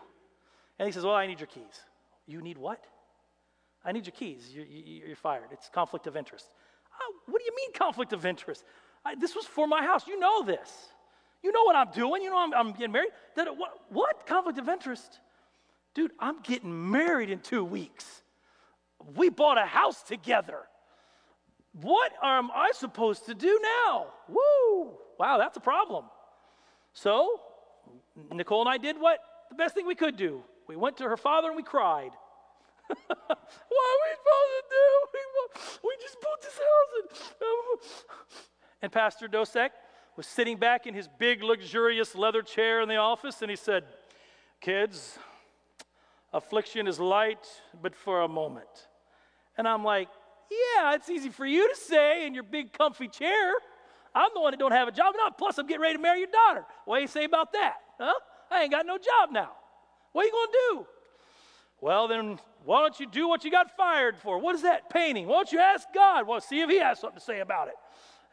[0.80, 1.82] And he says, Well, I need your keys.
[2.26, 2.86] You need what?
[3.84, 4.50] I need your keys.
[4.54, 5.50] You're, you're fired.
[5.52, 6.50] It's conflict of interest.
[7.02, 8.64] Oh, what do you mean, conflict of interest?
[9.04, 10.08] I, this was for my house.
[10.08, 10.72] You know this.
[11.42, 12.22] You know what I'm doing.
[12.22, 13.10] You know I'm, I'm getting married.
[13.36, 14.26] That, what, what?
[14.26, 15.20] Conflict of interest?
[15.94, 18.24] Dude, I'm getting married in two weeks.
[19.16, 20.60] We bought a house together.
[21.82, 24.08] What am I supposed to do now?
[24.28, 24.98] Woo!
[25.20, 26.06] Wow, that's a problem.
[26.94, 27.40] So,
[28.32, 29.20] Nicole and I did what
[29.50, 30.44] the best thing we could do.
[30.68, 32.12] We went to her father and we cried.
[32.88, 34.86] what are we supposed to do?
[35.14, 36.94] We, we just bought this house.
[37.02, 37.10] And,
[37.42, 38.30] um,
[38.84, 39.70] and Pastor Dosek
[40.16, 43.84] was sitting back in his big, luxurious leather chair in the office and he said,
[44.62, 45.18] Kids,
[46.34, 47.48] affliction is light,
[47.82, 48.88] but for a moment.
[49.58, 50.10] And I'm like,
[50.50, 53.54] Yeah, it's easy for you to say in your big, comfy chair.
[54.16, 55.16] I'm the one that don't have a job.
[55.18, 56.66] Now, plus, I'm getting ready to marry your daughter.
[56.86, 57.76] What do you say about that?
[58.00, 58.14] Huh?
[58.52, 59.52] I ain't got no job now.
[60.12, 60.88] What are you going to do?
[61.82, 64.38] Well, then why don't you do what you got fired for?
[64.38, 64.90] What is that?
[64.92, 65.28] Painting.
[65.28, 66.28] Why don't you ask God?
[66.28, 67.74] Well, see if He has something to say about it.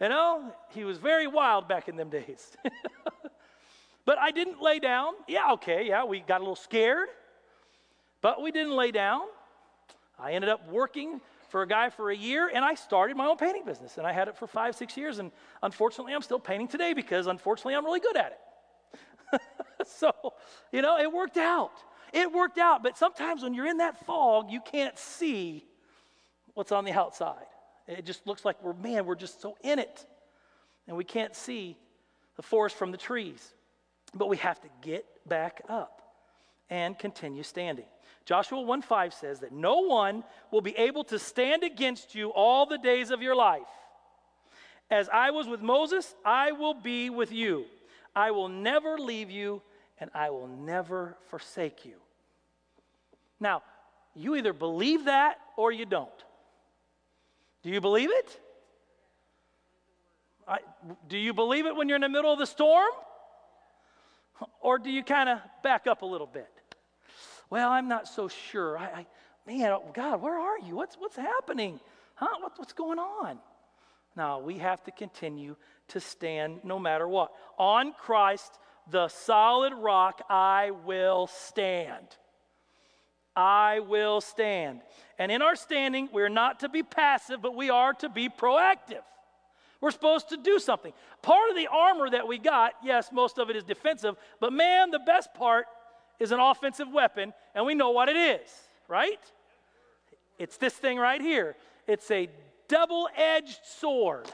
[0.01, 2.57] You know, he was very wild back in them days.
[4.07, 5.12] but I didn't lay down.
[5.28, 7.09] Yeah, okay, yeah, we got a little scared,
[8.21, 9.23] but we didn't lay down.
[10.18, 13.37] I ended up working for a guy for a year, and I started my own
[13.37, 13.99] painting business.
[13.99, 15.18] And I had it for five, six years.
[15.18, 18.39] And unfortunately, I'm still painting today because unfortunately, I'm really good at
[19.33, 19.41] it.
[19.87, 20.12] so,
[20.73, 21.73] you know, it worked out.
[22.12, 22.83] It worked out.
[22.83, 25.64] But sometimes when you're in that fog, you can't see
[26.55, 27.47] what's on the outside.
[27.87, 30.07] It just looks like we're, man, we're just so in it.
[30.87, 31.77] And we can't see
[32.37, 33.53] the forest from the trees.
[34.14, 36.03] But we have to get back up
[36.68, 37.87] and continue standing.
[38.31, 40.22] Joshua 1 5 says that no one
[40.53, 43.66] will be able to stand against you all the days of your life.
[44.89, 47.64] As I was with Moses, I will be with you.
[48.14, 49.62] I will never leave you,
[49.99, 51.97] and I will never forsake you.
[53.41, 53.64] Now,
[54.14, 56.09] you either believe that or you don't.
[57.64, 58.41] Do you believe it?
[60.47, 60.59] I,
[61.09, 62.93] do you believe it when you're in the middle of the storm?
[64.61, 66.60] Or do you kind of back up a little bit?
[67.51, 68.78] Well, I'm not so sure.
[68.78, 69.07] I, I
[69.46, 70.76] man, oh, God, where are you?
[70.76, 71.80] What's, what's happening?
[72.14, 72.38] Huh?
[72.40, 73.38] What, what's going on?
[74.16, 75.57] Now, we have to continue
[75.88, 77.32] to stand no matter what.
[77.59, 78.59] On Christ,
[78.90, 82.07] the solid rock, I will stand.
[83.36, 84.80] I will stand.
[85.18, 89.03] And in our standing, we're not to be passive, but we are to be proactive.
[89.80, 90.92] We're supposed to do something.
[91.22, 94.90] Part of the armor that we got, yes, most of it is defensive, but man,
[94.90, 95.66] the best part
[96.21, 98.49] is an offensive weapon, and we know what it is,
[98.87, 99.18] right?
[100.39, 101.57] It's this thing right here.
[101.89, 102.29] It's a
[102.68, 104.31] double edged sword,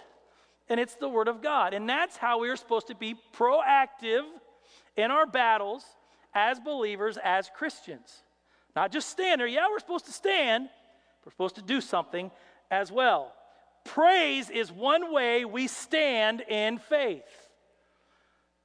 [0.68, 1.72] and it's the Word of God.
[1.72, 4.24] And that's how we are supposed to be proactive
[4.96, 5.84] in our battles
[6.34, 8.22] as believers, as Christians.
[8.74, 9.48] Not just stand there.
[9.48, 10.68] Yeah, we're supposed to stand,
[11.24, 12.30] we're supposed to do something
[12.70, 13.32] as well.
[13.84, 17.22] Praise is one way we stand in faith.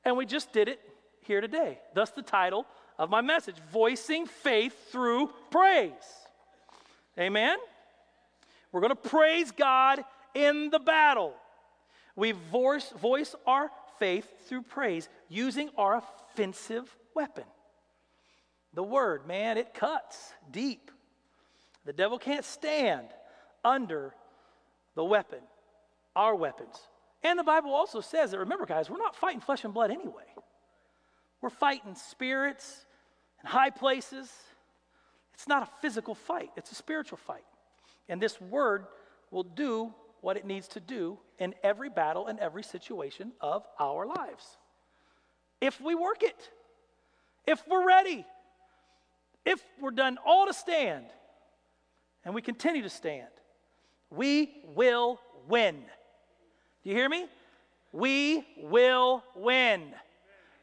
[0.04, 0.80] And we just did it
[1.22, 1.80] here today.
[1.94, 2.66] Thus, the title
[3.02, 5.92] of my message Voicing Faith Through Praise.
[7.18, 7.58] Amen?
[8.72, 11.34] We're going to praise God in the battle.
[12.16, 17.46] We voice, voice our faith through praise using our offensive weapon.
[18.76, 20.92] The word, man, it cuts deep.
[21.86, 23.08] The devil can't stand
[23.66, 24.14] under
[24.94, 25.40] the weapon,
[26.16, 26.78] our weapons.
[27.24, 30.26] And the Bible also says that, remember, guys, we're not fighting flesh and blood anyway.
[31.42, 32.86] We're fighting spirits
[33.42, 34.32] and high places.
[35.34, 37.46] It's not a physical fight, it's a spiritual fight.
[38.10, 38.86] And this word
[39.32, 44.06] will do what it needs to do in every battle and every situation of our
[44.06, 44.58] lives.
[45.60, 46.50] If we work it,
[47.48, 48.26] if we're ready,
[49.46, 51.06] if we're done all to stand
[52.24, 53.28] and we continue to stand,
[54.12, 55.76] we will win.
[56.84, 57.26] Do you hear me?
[57.92, 59.94] We will win.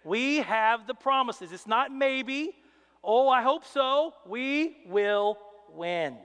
[0.04, 1.52] We have the promises.
[1.52, 2.54] It's not maybe.
[3.02, 4.14] Oh, I hope so.
[4.26, 5.38] We will
[5.72, 6.16] win.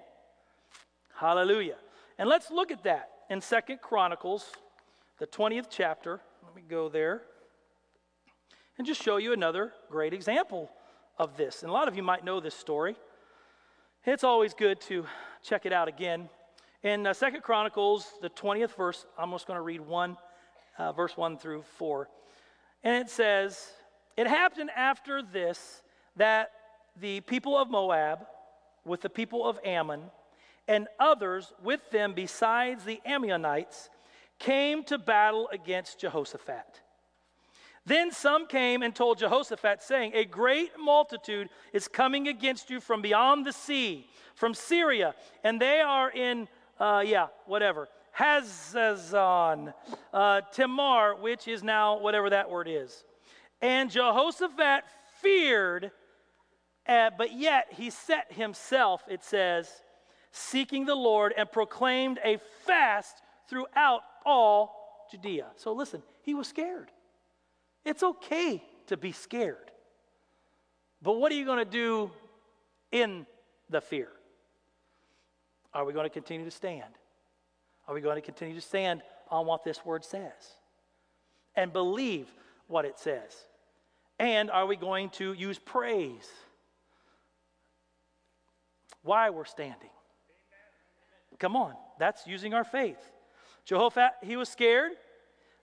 [1.15, 1.77] Hallelujah.
[2.17, 4.51] And let's look at that in Second Chronicles,
[5.19, 6.19] the 20th chapter.
[6.45, 7.21] Let me go there
[8.77, 10.69] and just show you another great example
[11.17, 11.61] of this.
[11.61, 12.95] And a lot of you might know this story.
[14.05, 15.05] It's always good to
[15.43, 16.29] check it out again.
[16.81, 20.17] In uh, Second Chronicles, the 20th verse, I'm just going to read one,
[20.77, 22.09] uh, verse 1 through 4.
[22.83, 23.71] And it says,
[24.17, 25.81] It happened after this
[26.17, 26.51] that
[26.99, 28.25] the people of Moab,
[28.85, 30.03] with the people of Ammon,
[30.67, 33.89] and others with them besides the Ammonites,
[34.39, 36.81] came to battle against Jehoshaphat.
[37.85, 43.01] Then some came and told Jehoshaphat, saying, A great multitude is coming against you from
[43.01, 46.47] beyond the sea, from Syria, and they are in,
[46.79, 49.73] uh, yeah, whatever, Hazazon,
[50.13, 53.03] uh, Tamar, which is now whatever that word is.
[53.61, 54.83] And Jehoshaphat
[55.21, 55.91] feared,
[56.87, 59.69] uh, but yet he set himself, it says,
[60.31, 65.47] seeking the Lord, and proclaimed a fast throughout all Judea.
[65.55, 66.89] So listen, he was scared.
[67.85, 69.71] It's okay to be scared.
[71.01, 72.11] But what are you going to do
[72.91, 73.25] in
[73.69, 74.09] the fear?
[75.73, 76.93] Are we going to continue to stand?
[77.87, 80.31] Are we going to continue to stand on what this word says
[81.55, 82.27] and believe
[82.67, 83.35] what it says?
[84.19, 86.29] And are we going to use praise?
[89.03, 89.89] Why we're standing.
[91.39, 92.99] Come on, that's using our faith.
[93.65, 94.91] Jehoshaphat, he was scared.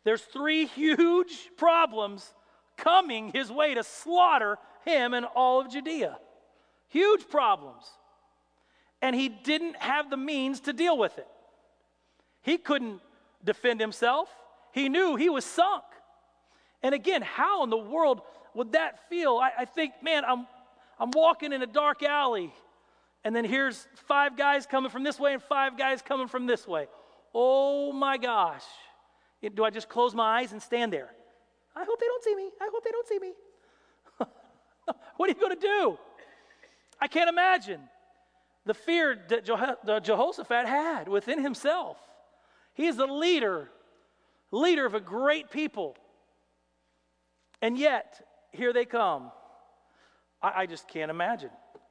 [0.05, 2.34] There's three huge problems
[2.76, 6.18] coming his way to slaughter him and all of Judea.
[6.88, 7.84] huge problems.
[9.01, 11.26] And he didn't have the means to deal with it.
[12.43, 13.01] He couldn't
[13.45, 14.28] defend himself,
[14.72, 15.84] he knew he was sunk.
[16.82, 18.22] And again, how in the world
[18.55, 19.36] would that feel?
[19.36, 20.47] I, I think, man, I'm,
[20.99, 22.53] I'm walking in a dark alley,
[23.25, 26.66] and then here's five guys coming from this way and five guys coming from this
[26.66, 26.87] way.
[27.35, 28.64] Oh my gosh.
[29.55, 31.11] Do I just close my eyes and stand there?
[31.77, 32.51] I hope they don't see me.
[32.61, 33.33] I hope they don't see me.
[35.16, 35.99] what are you going to do?
[37.01, 37.81] I can't imagine
[38.66, 39.45] the fear that
[40.05, 41.97] Jehoshaphat had within himself.
[42.75, 43.71] He is the leader,
[44.51, 45.97] leader of a great people.
[47.62, 49.31] And yet, here they come.
[50.43, 51.51] I, I just can't imagine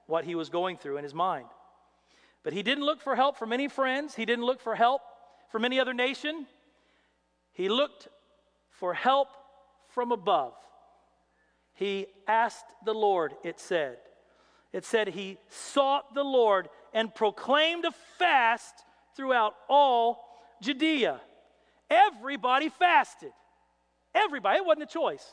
[0.09, 1.45] what he was going through in his mind.
[2.43, 5.01] But he didn't look for help from any friends, he didn't look for help
[5.51, 6.47] from any other nation.
[7.53, 8.07] He looked
[8.69, 9.29] for help
[9.89, 10.53] from above.
[11.73, 13.97] He asked the Lord, it said.
[14.71, 18.85] It said he sought the Lord and proclaimed a fast
[19.15, 20.25] throughout all
[20.61, 21.19] Judea.
[21.89, 23.31] Everybody fasted.
[24.13, 24.57] Everybody.
[24.57, 25.25] It wasn't a choice.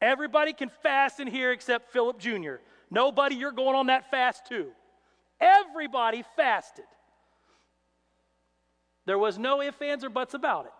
[0.00, 2.56] Everybody can fast in here except Philip Jr.
[2.90, 4.68] Nobody, you're going on that fast too.
[5.40, 6.84] Everybody fasted.
[9.04, 10.72] There was no ifs, ands, or buts about it.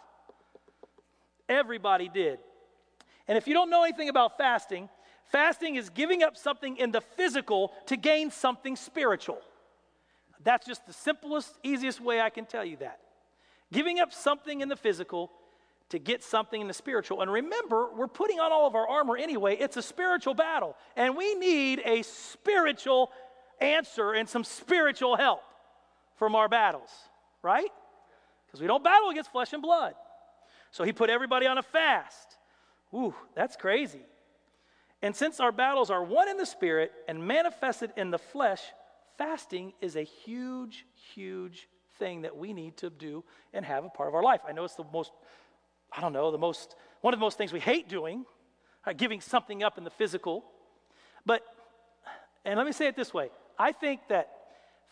[1.49, 2.39] Everybody did.
[3.29, 4.89] And if you don't know anything about fasting,
[5.31, 9.39] fasting is giving up something in the physical to gain something spiritual.
[10.43, 13.01] That's just the simplest, easiest way I can tell you that.
[13.73, 15.31] Giving up something in the physical
[15.91, 17.23] to get something in the spiritual.
[17.23, 19.57] And remember, we're putting on all of our armor anyway.
[19.57, 20.77] It's a spiritual battle.
[20.97, 23.13] And we need a spiritual
[23.61, 25.43] answer and some spiritual help
[26.17, 26.91] from our battles,
[27.43, 27.71] right?
[28.47, 29.95] Because we don't battle against flesh and blood.
[30.71, 32.37] So he put everybody on a fast.
[32.93, 34.03] Ooh, that's crazy.
[35.03, 38.61] And since our battles are won in the spirit and manifested in the flesh,
[39.19, 40.85] fasting is a huge,
[41.15, 41.69] huge
[41.99, 44.41] thing that we need to do and have a part of our life.
[44.49, 45.13] I know it's the most,
[45.97, 48.27] I don't know, the most, one of the most things we hate doing,
[48.85, 50.45] uh, giving something up in the physical.
[51.25, 51.43] But,
[52.45, 54.29] and let me say it this way I think that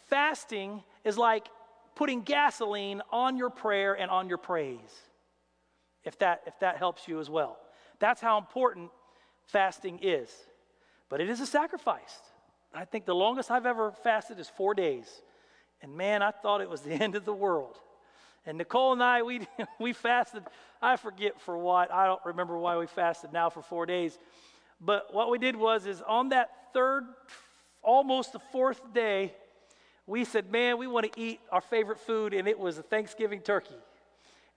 [0.08, 1.46] fasting is like
[1.94, 4.78] putting gasoline on your prayer and on your praise,
[6.04, 7.58] if that, if that helps you as well.
[7.98, 8.90] That's how important
[9.46, 10.30] fasting is.
[11.08, 12.18] But it is a sacrifice.
[12.72, 15.06] I think the longest I've ever fasted is four days.
[15.80, 17.78] And man, I thought it was the end of the world.
[18.46, 19.46] And Nicole and I, we,
[19.80, 20.42] we fasted,
[20.82, 24.18] I forget for what, I don't remember why we fasted now for four days.
[24.80, 27.04] But what we did was, is on that third,
[27.82, 29.32] almost the fourth day,
[30.06, 33.40] we said, man, we want to eat our favorite food, and it was a Thanksgiving
[33.40, 33.76] turkey.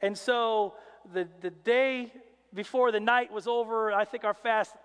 [0.02, 0.74] And so
[1.14, 2.12] the, the day
[2.54, 4.76] before the night was over, I think our fast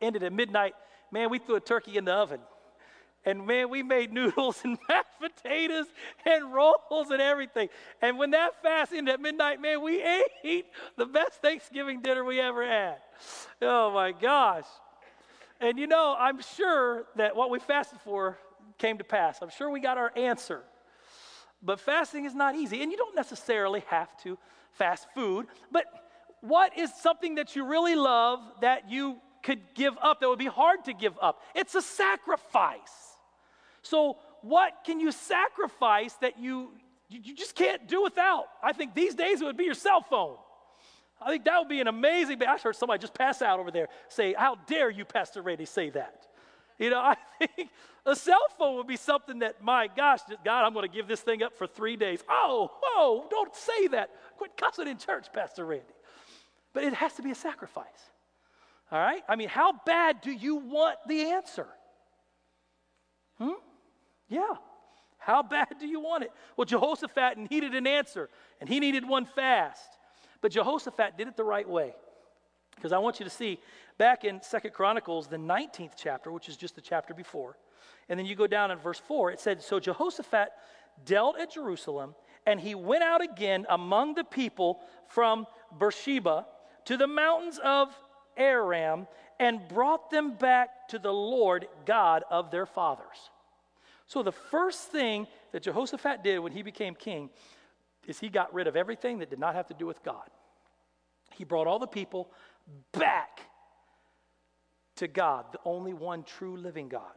[0.00, 0.74] ended at midnight.
[1.12, 2.40] Man, we threw a turkey in the oven.
[3.28, 5.84] And man, we made noodles and mashed potatoes
[6.24, 7.68] and rolls and everything.
[8.00, 10.64] And when that fast ended at midnight, man, we ate
[10.96, 12.96] the best Thanksgiving dinner we ever had.
[13.60, 14.64] Oh my gosh.
[15.60, 18.38] And you know, I'm sure that what we fasted for
[18.78, 19.40] came to pass.
[19.42, 20.62] I'm sure we got our answer.
[21.62, 22.82] But fasting is not easy.
[22.82, 24.38] And you don't necessarily have to
[24.72, 25.48] fast food.
[25.70, 25.84] But
[26.40, 30.46] what is something that you really love that you could give up that would be
[30.46, 31.42] hard to give up?
[31.54, 33.17] It's a sacrifice.
[33.82, 36.70] So, what can you sacrifice that you,
[37.08, 38.44] you just can't do without?
[38.62, 40.36] I think these days it would be your cell phone.
[41.20, 42.40] I think that would be an amazing.
[42.42, 45.90] I heard somebody just pass out over there say, How dare you, Pastor Randy, say
[45.90, 46.26] that?
[46.78, 47.70] You know, I think
[48.06, 51.20] a cell phone would be something that, my gosh, God, I'm going to give this
[51.20, 52.22] thing up for three days.
[52.28, 54.10] Oh, whoa, don't say that.
[54.36, 55.84] Quit cussing in church, Pastor Randy.
[56.72, 57.86] But it has to be a sacrifice.
[58.90, 59.22] All right?
[59.28, 61.66] I mean, how bad do you want the answer?
[63.38, 63.52] Hmm?
[64.28, 64.54] Yeah.
[65.18, 66.30] How bad do you want it?
[66.56, 68.28] Well, Jehoshaphat needed an answer,
[68.60, 69.88] and he needed one fast.
[70.40, 71.94] But Jehoshaphat did it the right way.
[72.74, 73.58] Because I want you to see
[73.98, 77.56] back in Second Chronicles, the 19th chapter, which is just the chapter before,
[78.08, 80.48] and then you go down in verse 4, it said, So Jehoshaphat
[81.04, 82.14] dealt at Jerusalem,
[82.46, 85.46] and he went out again among the people from
[85.78, 86.46] Beersheba
[86.86, 87.88] to the mountains of
[88.36, 89.08] Aram,
[89.40, 93.30] and brought them back to the Lord God of their fathers.
[94.08, 97.28] So, the first thing that Jehoshaphat did when he became king
[98.06, 100.28] is he got rid of everything that did not have to do with God.
[101.36, 102.30] He brought all the people
[102.92, 103.40] back
[104.96, 107.12] to God, the only one true living God.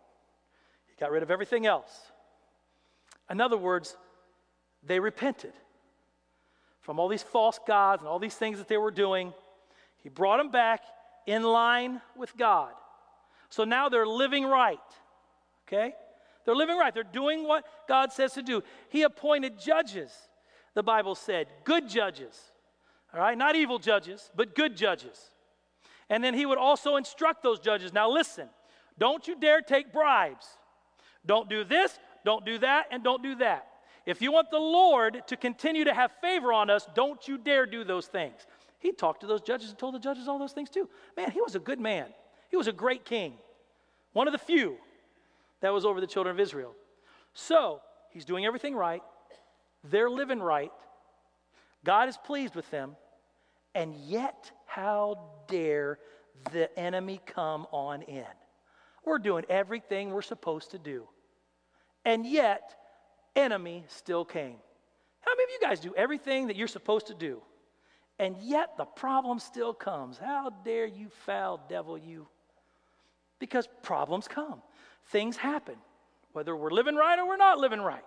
[0.87, 2.11] He got rid of everything else.
[3.29, 3.95] In other words,
[4.83, 5.53] they repented
[6.81, 9.33] from all these false gods and all these things that they were doing.
[10.03, 10.81] He brought them back
[11.25, 12.73] in line with God.
[13.49, 14.77] So now they're living right.
[15.67, 15.93] Okay?
[16.45, 16.93] They're living right.
[16.93, 18.63] They're doing what God says to do.
[18.89, 20.11] He appointed judges,
[20.73, 22.39] the Bible said, good judges.
[23.13, 23.37] All right?
[23.37, 25.31] Not evil judges, but good judges.
[26.09, 27.93] And then he would also instruct those judges.
[27.93, 28.49] Now listen,
[28.97, 30.45] don't you dare take bribes.
[31.25, 33.67] Don't do this, don't do that, and don't do that.
[34.05, 37.65] If you want the Lord to continue to have favor on us, don't you dare
[37.65, 38.47] do those things.
[38.79, 40.89] He talked to those judges and told the judges all those things too.
[41.15, 42.07] Man, he was a good man.
[42.49, 43.33] He was a great king.
[44.13, 44.77] One of the few
[45.61, 46.73] that was over the children of Israel.
[47.33, 49.01] So, he's doing everything right.
[49.83, 50.71] They're living right.
[51.83, 52.95] God is pleased with them.
[53.73, 55.97] And yet, how dare
[56.51, 58.25] the enemy come on in?
[59.05, 61.07] We're doing everything we're supposed to do.
[62.05, 62.75] And yet,
[63.35, 64.57] enemy still came.
[65.21, 67.41] How many of you guys do everything that you're supposed to do?
[68.19, 70.17] And yet the problem still comes.
[70.17, 72.27] How dare you, foul devil, you?
[73.39, 74.61] Because problems come,
[75.09, 75.75] things happen,
[76.33, 78.03] whether we're living right or we're not living right.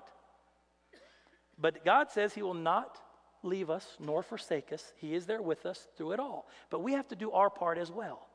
[1.59, 2.99] But God says He will not
[3.43, 4.93] leave us nor forsake us.
[4.97, 6.49] He is there with us through it all.
[6.71, 8.27] But we have to do our part as well.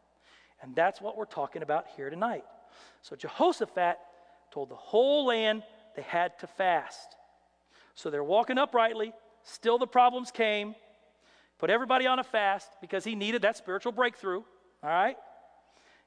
[0.62, 2.44] And that's what we're talking about here tonight.
[3.02, 3.98] So Jehoshaphat
[4.52, 5.64] told the whole land
[5.96, 7.16] they had to fast.
[7.96, 9.14] So they're walking uprightly.
[9.44, 10.76] Still, the problems came.
[11.58, 14.44] Put everybody on a fast because he needed that spiritual breakthrough.
[14.84, 15.18] All right?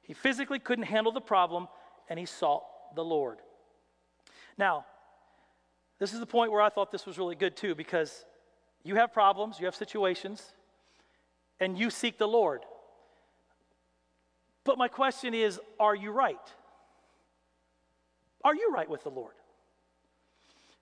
[0.01, 1.67] He physically couldn't handle the problem
[2.09, 2.63] and he sought
[2.95, 3.39] the Lord.
[4.57, 4.85] Now,
[5.99, 8.25] this is the point where I thought this was really good too because
[8.83, 10.53] you have problems, you have situations,
[11.59, 12.61] and you seek the Lord.
[14.63, 16.37] But my question is are you right?
[18.43, 19.33] Are you right with the Lord?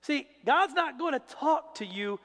[0.01, 2.19] See, God's not going to talk to you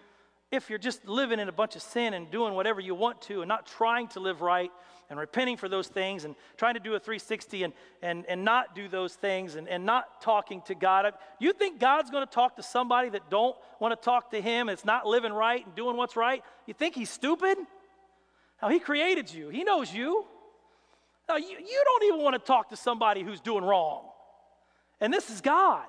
[0.52, 3.42] if you're just living in a bunch of sin and doing whatever you want to
[3.42, 4.70] and not trying to live right
[5.10, 7.72] and repenting for those things and trying to do a 360 and,
[8.02, 11.12] and, and not do those things and, and not talking to God.
[11.40, 14.68] You think God's going to talk to somebody that don't want to talk to him,
[14.68, 16.42] it's not living right and doing what's right?
[16.66, 17.58] You think he's stupid?
[18.62, 19.48] Now, he created you.
[19.48, 20.24] He knows you.
[21.28, 24.04] Now, you, you don't even want to talk to somebody who's doing wrong.
[25.00, 25.84] And this is God.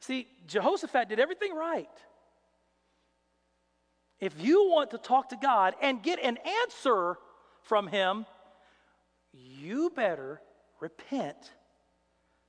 [0.00, 1.88] See, Jehoshaphat did everything right.
[4.20, 7.16] If you want to talk to God and get an answer
[7.62, 8.26] from Him,
[9.32, 10.40] you better
[10.80, 11.52] repent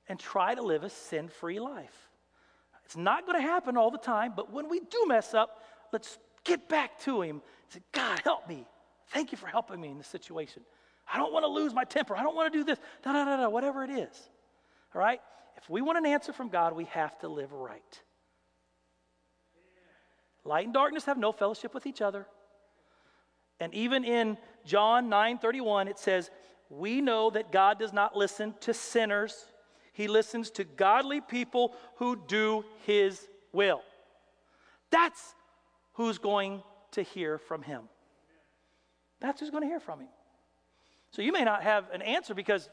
[0.09, 2.09] and try to live a sin free life.
[2.85, 5.63] It's not going to happen all the time, but when we do mess up,
[5.93, 7.41] let's get back to Him.
[7.69, 8.65] Say, God, help me.
[9.09, 10.63] Thank you for helping me in this situation.
[11.11, 12.15] I don't want to lose my temper.
[12.15, 12.79] I don't want to do this.
[13.03, 13.49] Da da da da.
[13.49, 14.29] Whatever it is.
[14.93, 15.21] All right?
[15.57, 18.01] If we want an answer from God, we have to live right.
[20.43, 22.25] Light and darkness have no fellowship with each other.
[23.59, 26.31] And even in John 9 31, it says,
[26.69, 29.45] We know that God does not listen to sinners,
[29.93, 33.81] He listens to godly people who do His will.
[34.89, 35.35] That's
[35.93, 37.83] who's going to hear from Him.
[39.19, 40.09] That's who's going to hear from Him.
[41.11, 42.67] So you may not have an answer because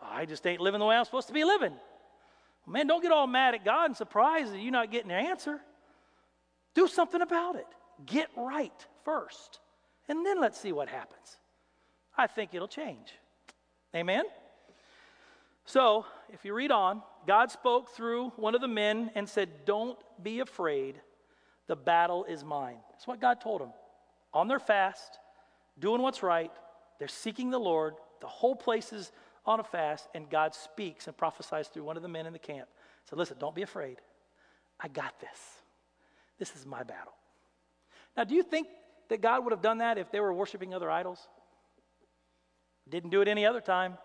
[0.00, 1.74] oh, I just ain't living the way I'm supposed to be living.
[2.66, 5.60] Man, don't get all mad at God and surprised that you're not getting an answer.
[6.74, 7.66] Do something about it.
[8.06, 9.60] Get right first,
[10.08, 11.38] and then let's see what happens.
[12.16, 13.12] I think it'll change.
[13.94, 14.24] Amen?
[15.64, 19.98] So, if you read on, God spoke through one of the men and said, Don't
[20.22, 21.00] be afraid.
[21.68, 22.78] The battle is mine.
[22.90, 23.72] That's what God told them.
[24.34, 25.18] On their fast,
[25.78, 26.50] doing what's right,
[26.98, 27.94] they're seeking the Lord.
[28.20, 29.12] The whole place is
[29.46, 32.38] on a fast, and God speaks and prophesies through one of the men in the
[32.38, 32.68] camp.
[33.08, 33.98] So, listen, don't be afraid.
[34.80, 35.61] I got this.
[36.38, 37.12] This is my battle.
[38.16, 38.68] Now, do you think
[39.08, 41.28] that God would have done that if they were worshiping other idols?
[42.88, 43.96] Didn't do it any other time.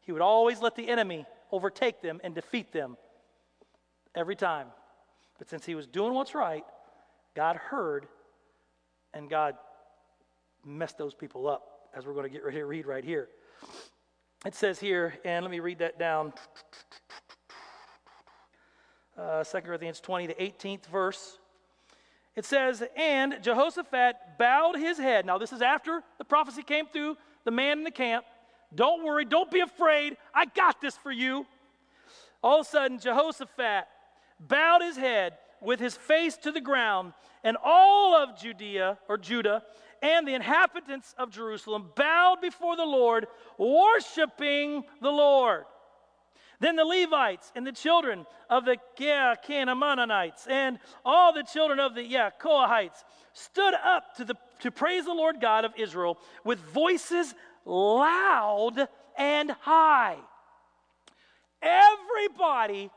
[0.00, 2.96] He would always let the enemy overtake them and defeat them
[4.14, 4.68] every time.
[5.38, 6.64] But since he was doing what's right,
[7.34, 8.06] God heard
[9.14, 9.56] and God
[10.64, 13.28] messed those people up, as we're going to get ready to read right here.
[14.46, 16.32] It says here, and let me read that down.
[19.18, 21.38] Uh, 2 Corinthians 20, the 18th verse.
[22.36, 25.26] It says, And Jehoshaphat bowed his head.
[25.26, 28.24] Now, this is after the prophecy came through the man in the camp.
[28.74, 30.16] Don't worry, don't be afraid.
[30.34, 31.46] I got this for you.
[32.42, 33.84] All of a sudden, Jehoshaphat
[34.38, 37.12] bowed his head with his face to the ground,
[37.44, 39.62] and all of Judea or Judah
[40.02, 43.26] and the inhabitants of Jerusalem bowed before the Lord,
[43.58, 45.64] worshiping the Lord.
[46.60, 52.04] Then the Levites and the children of the Canaanites and all the children of the
[52.04, 53.02] yeah, Kohathites
[53.32, 57.34] stood up to, the, to praise the Lord God of Israel with voices
[57.64, 60.16] loud and high.
[61.62, 62.90] Everybody,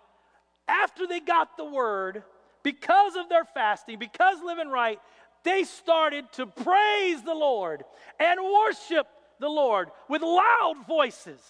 [0.68, 2.24] after they got the word,
[2.64, 4.99] because of their fasting, because living right,
[5.43, 7.84] they started to praise the Lord
[8.20, 9.07] and worship
[9.39, 11.41] the Lord with loud voices.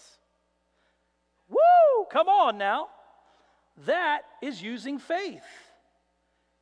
[1.53, 2.05] Woo!
[2.11, 2.87] Come on now.
[3.85, 5.43] That is using faith.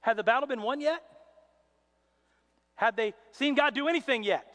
[0.02, 1.04] Had the battle been won yet?
[2.76, 4.46] Had they seen God do anything yet?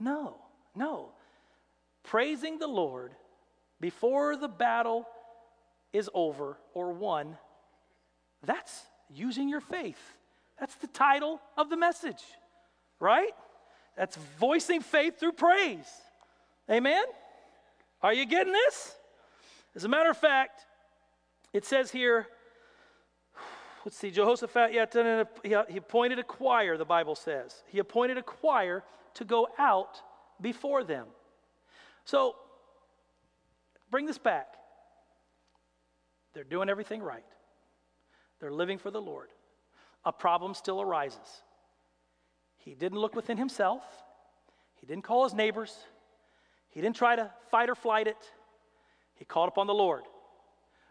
[0.00, 0.36] No,
[0.74, 1.10] no.
[2.02, 3.12] Praising the Lord
[3.80, 5.06] before the battle
[5.92, 7.36] is over or won,
[8.42, 8.82] that's
[9.14, 10.00] using your faith.
[10.58, 12.22] That's the title of the message,
[12.98, 13.32] right?
[13.96, 15.88] That's voicing faith through praise.
[16.70, 17.04] Amen?
[18.02, 18.95] Are you getting this?
[19.76, 20.64] As a matter of fact,
[21.52, 22.26] it says here,
[23.84, 27.62] let's see, Jehoshaphat, yeah, he appointed a choir, the Bible says.
[27.66, 28.82] He appointed a choir
[29.14, 30.00] to go out
[30.40, 31.06] before them.
[32.06, 32.36] So,
[33.90, 34.54] bring this back.
[36.32, 37.24] They're doing everything right,
[38.40, 39.28] they're living for the Lord.
[40.06, 41.42] A problem still arises.
[42.56, 43.82] He didn't look within himself,
[44.80, 45.76] he didn't call his neighbors,
[46.70, 48.32] he didn't try to fight or flight it.
[49.16, 50.04] He called upon the Lord.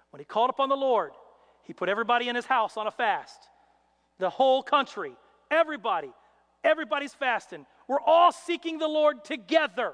[0.09, 1.11] When he called upon the Lord,
[1.63, 3.49] he put everybody in his house on a fast.
[4.19, 5.13] The whole country,
[5.49, 6.11] everybody,
[6.63, 7.65] everybody's fasting.
[7.87, 9.93] We're all seeking the Lord together,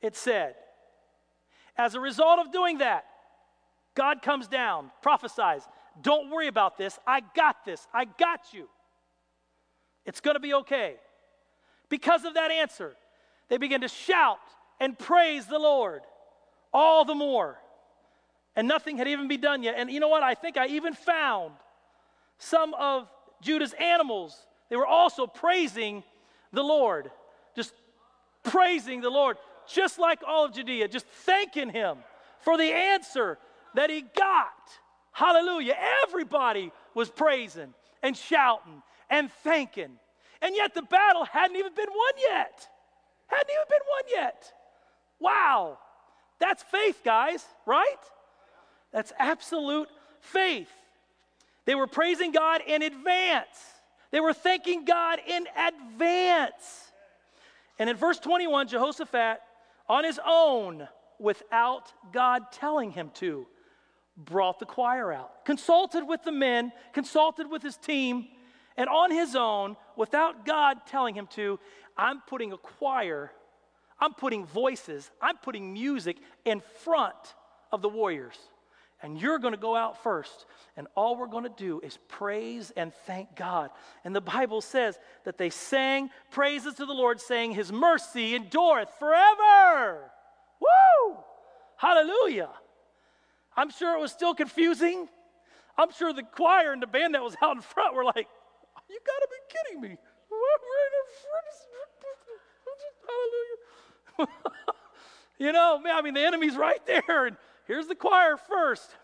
[0.00, 0.54] it said.
[1.76, 3.04] As a result of doing that,
[3.94, 5.62] God comes down, prophesies,
[6.00, 6.98] Don't worry about this.
[7.06, 7.86] I got this.
[7.92, 8.68] I got you.
[10.04, 10.96] It's going to be okay.
[11.88, 12.96] Because of that answer,
[13.48, 14.38] they begin to shout
[14.78, 16.02] and praise the Lord
[16.76, 17.58] all the more.
[18.54, 19.76] And nothing had even been done yet.
[19.78, 20.22] And you know what?
[20.22, 21.52] I think I even found
[22.38, 23.08] some of
[23.40, 24.36] Judah's animals.
[24.68, 26.04] They were also praising
[26.52, 27.10] the Lord.
[27.56, 27.72] Just
[28.42, 31.96] praising the Lord, just like all of Judea, just thanking Him
[32.40, 33.38] for the answer
[33.74, 34.52] that He got.
[35.12, 35.74] Hallelujah.
[36.04, 37.72] Everybody was praising
[38.02, 39.98] and shouting and thanking.
[40.42, 42.68] And yet the battle hadn't even been won yet.
[43.28, 44.52] Hadn't even been won yet.
[45.18, 45.78] Wow.
[46.38, 47.96] That's faith, guys, right?
[48.92, 49.88] That's absolute
[50.20, 50.70] faith.
[51.64, 53.46] They were praising God in advance.
[54.10, 56.92] They were thanking God in advance.
[57.78, 59.38] And in verse 21, Jehoshaphat,
[59.88, 63.46] on his own, without God telling him to,
[64.16, 68.26] brought the choir out, consulted with the men, consulted with his team,
[68.76, 71.58] and on his own, without God telling him to,
[71.96, 73.32] I'm putting a choir,
[73.98, 77.14] I'm putting voices, I'm putting music in front
[77.72, 78.36] of the warriors
[79.02, 80.46] and you're going to go out first.
[80.76, 83.70] And all we're going to do is praise and thank God.
[84.04, 88.90] And the Bible says that they sang praises to the Lord, saying, His mercy endureth
[88.98, 90.10] forever.
[90.60, 91.18] Woo!
[91.76, 92.48] Hallelujah.
[93.56, 95.08] I'm sure it was still confusing.
[95.78, 98.26] I'm sure the choir and the band that was out in front were like,
[98.88, 99.88] You got to be kidding me.
[103.06, 103.85] Hallelujah.
[105.38, 107.26] you know, man, I mean, the enemy's right there.
[107.26, 107.36] And
[107.66, 108.90] Here's the choir first.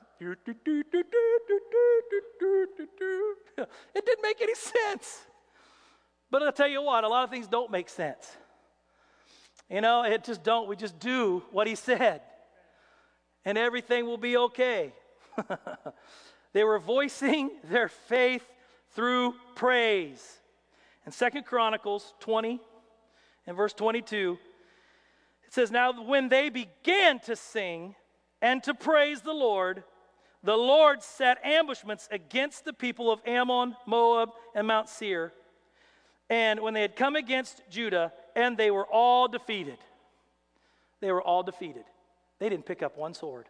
[3.94, 5.26] It didn't make any sense.
[6.30, 8.36] But I'll tell you what, a lot of things don't make sense.
[9.68, 10.68] You know, it just don't.
[10.68, 12.22] We just do what he said,
[13.44, 14.92] and everything will be okay.
[16.52, 18.44] they were voicing their faith
[18.94, 20.40] through praise.
[21.04, 22.60] In Second Chronicles 20
[23.48, 24.51] and verse 22, it
[25.52, 27.94] says, Now when they began to sing,
[28.40, 29.84] and to praise the Lord,
[30.42, 35.32] the Lord set ambushments against the people of Ammon, Moab, and Mount Seir.
[36.28, 39.78] And when they had come against Judah, and they were all defeated.
[41.00, 41.84] They were all defeated.
[42.38, 43.46] They didn't pick up one sword.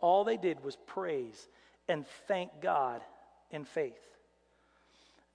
[0.00, 1.48] All they did was praise
[1.88, 3.00] and thank God
[3.50, 4.02] in faith,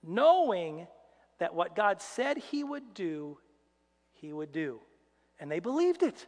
[0.02, 0.86] knowing
[1.38, 3.38] that what God said He would do,
[4.12, 4.80] He would do.
[5.38, 6.26] And they believed it.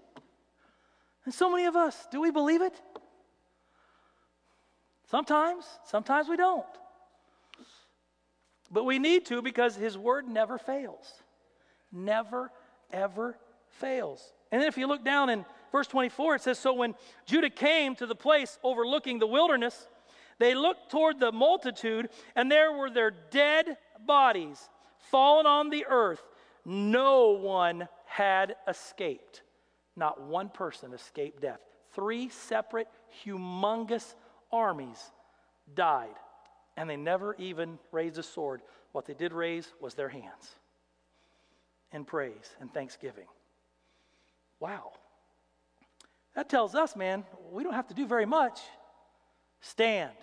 [1.25, 2.75] And so many of us, do we believe it?
[5.11, 6.65] Sometimes, sometimes we don't.
[8.71, 11.13] But we need to because His word never fails.
[11.93, 12.51] Never,
[12.93, 13.39] ever
[13.69, 14.33] fails.
[14.51, 16.95] And then if you look down in verse 24, it says So when
[17.27, 19.89] Judah came to the place overlooking the wilderness,
[20.39, 24.69] they looked toward the multitude, and there were their dead bodies
[25.11, 26.23] fallen on the earth.
[26.65, 29.43] No one had escaped.
[29.95, 31.61] Not one person escaped death.
[31.93, 32.89] Three separate,
[33.23, 34.15] humongous
[34.51, 35.13] armies
[35.75, 36.15] died,
[36.79, 38.63] and they never even raised a sword.
[38.93, 40.55] What they did raise was their hands
[41.93, 43.27] in praise and thanksgiving.
[44.61, 44.93] Wow.
[46.35, 48.61] That tells us, man, we don't have to do very much.
[49.61, 50.17] Stand.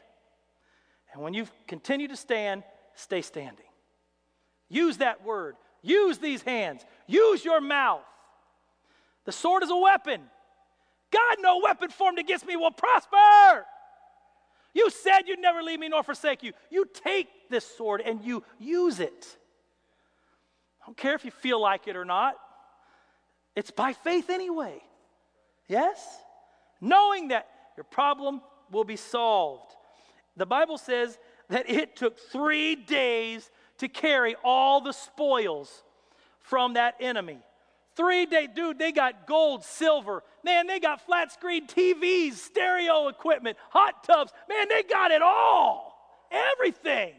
[1.13, 2.63] And when you continue to stand,
[2.95, 3.67] stay standing.
[4.67, 5.57] Use that word.
[5.83, 6.83] Use these hands.
[7.07, 8.01] Use your mouth.
[9.25, 10.21] The sword is a weapon.
[11.11, 13.65] God, no weapon formed against me will prosper.
[14.73, 16.53] You said you'd never leave me nor forsake you.
[16.71, 19.37] You take this sword and you use it.
[20.81, 22.35] I don't care if you feel like it or not.
[23.55, 24.81] It's by faith anyway.
[25.67, 26.17] Yes?
[26.81, 27.47] Knowing that
[27.77, 28.41] your problem
[28.71, 29.71] will be solved.
[30.35, 31.17] The Bible says
[31.49, 35.83] that it took three days to carry all the spoils
[36.43, 37.39] from that enemy.
[37.95, 40.23] Three days, dude, they got gold, silver.
[40.43, 44.31] Man, they got flat screen TVs, stereo equipment, hot tubs.
[44.49, 45.93] Man, they got it all.
[46.31, 47.13] Everything.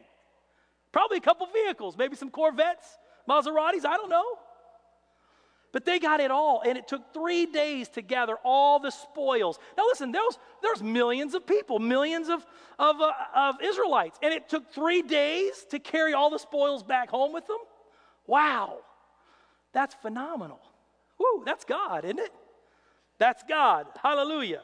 [0.91, 2.87] Probably a couple vehicles, maybe some Corvettes,
[3.29, 4.25] Maseratis, I don't know.
[5.73, 9.59] But they got it all, and it took three days to gather all the spoils.
[9.77, 12.47] Now, listen, there's, there's millions of people, millions of,
[12.79, 17.11] of, uh, of Israelites, and it took three days to carry all the spoils back
[17.11, 17.59] home with them?
[18.29, 18.79] Wow,
[19.75, 20.61] that's phenomenal.
[21.19, 22.33] Woo, that's God, isn't it?
[23.19, 23.87] That's God.
[24.03, 24.63] Hallelujah.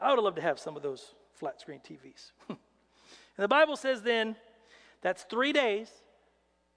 [0.00, 2.32] I would love to have some of those flat screen TVs.
[2.48, 2.58] and
[3.38, 4.36] the Bible says then
[5.00, 5.88] that's three days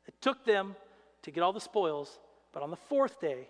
[0.05, 0.75] it took them
[1.23, 2.19] to get all the spoils,
[2.53, 3.47] but on the fourth day,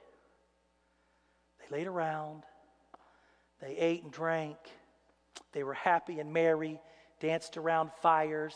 [1.59, 2.43] they laid around,
[3.61, 4.57] they ate and drank,
[5.51, 6.80] they were happy and merry,
[7.19, 8.55] danced around fires.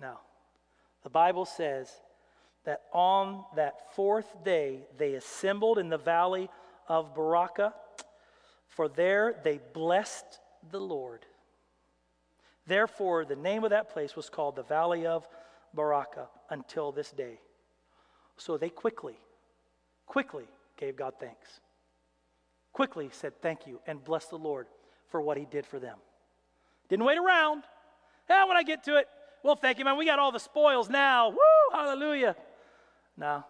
[0.00, 0.18] No.
[1.02, 1.90] The Bible says
[2.64, 6.48] that on that fourth day they assembled in the valley
[6.88, 7.72] of Berachah,
[8.68, 10.40] for there they blessed
[10.70, 11.26] the Lord.
[12.66, 15.28] Therefore, the name of that place was called the Valley of
[15.76, 17.38] Berachah until this day.
[18.36, 19.18] So they quickly,
[20.06, 20.44] quickly
[20.76, 21.60] gave God thanks.
[22.72, 24.66] Quickly said thank you and blessed the Lord
[25.08, 25.98] for what he did for them.
[26.88, 27.64] Didn't wait around.
[28.28, 29.06] Yeah, when I get to it,
[29.42, 29.98] well, thank you, man.
[29.98, 31.28] We got all the spoils now.
[31.28, 31.36] Woo,
[31.72, 32.34] hallelujah.
[33.16, 33.44] No,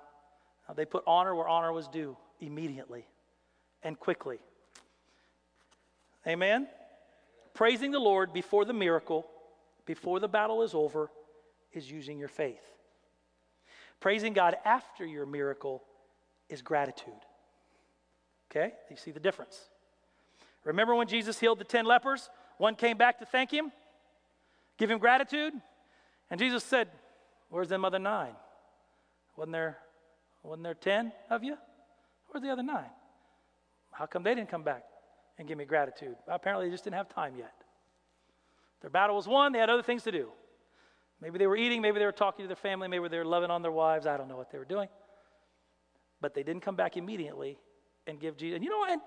[0.68, 3.06] no they put honor where honor was due immediately
[3.82, 4.38] and quickly.
[6.26, 6.66] Amen?
[7.52, 9.26] Praising the Lord before the miracle,
[9.86, 11.10] before the battle is over,
[11.72, 12.64] is using your faith.
[14.00, 15.82] Praising God after your miracle
[16.48, 17.12] is gratitude.
[18.50, 18.72] Okay?
[18.90, 19.68] You see the difference.
[20.64, 22.30] Remember when Jesus healed the 10 lepers?
[22.58, 23.72] One came back to thank him,
[24.78, 25.52] give him gratitude,
[26.30, 26.88] and Jesus said,
[27.50, 28.34] Where's them other nine?
[29.36, 29.78] Wasn't there,
[30.42, 31.56] wasn't there 10 of you?
[32.28, 32.90] Where's the other nine?
[33.92, 34.84] How come they didn't come back
[35.38, 36.16] and give me gratitude?
[36.28, 37.54] Apparently, they just didn't have time yet.
[38.80, 40.28] Their battle was won, they had other things to do.
[41.20, 43.50] Maybe they were eating, maybe they were talking to their family, maybe they were loving
[43.50, 44.06] on their wives.
[44.06, 44.88] I don't know what they were doing.
[46.20, 47.58] But they didn't come back immediately
[48.06, 48.56] and give Jesus.
[48.56, 49.00] And you know what?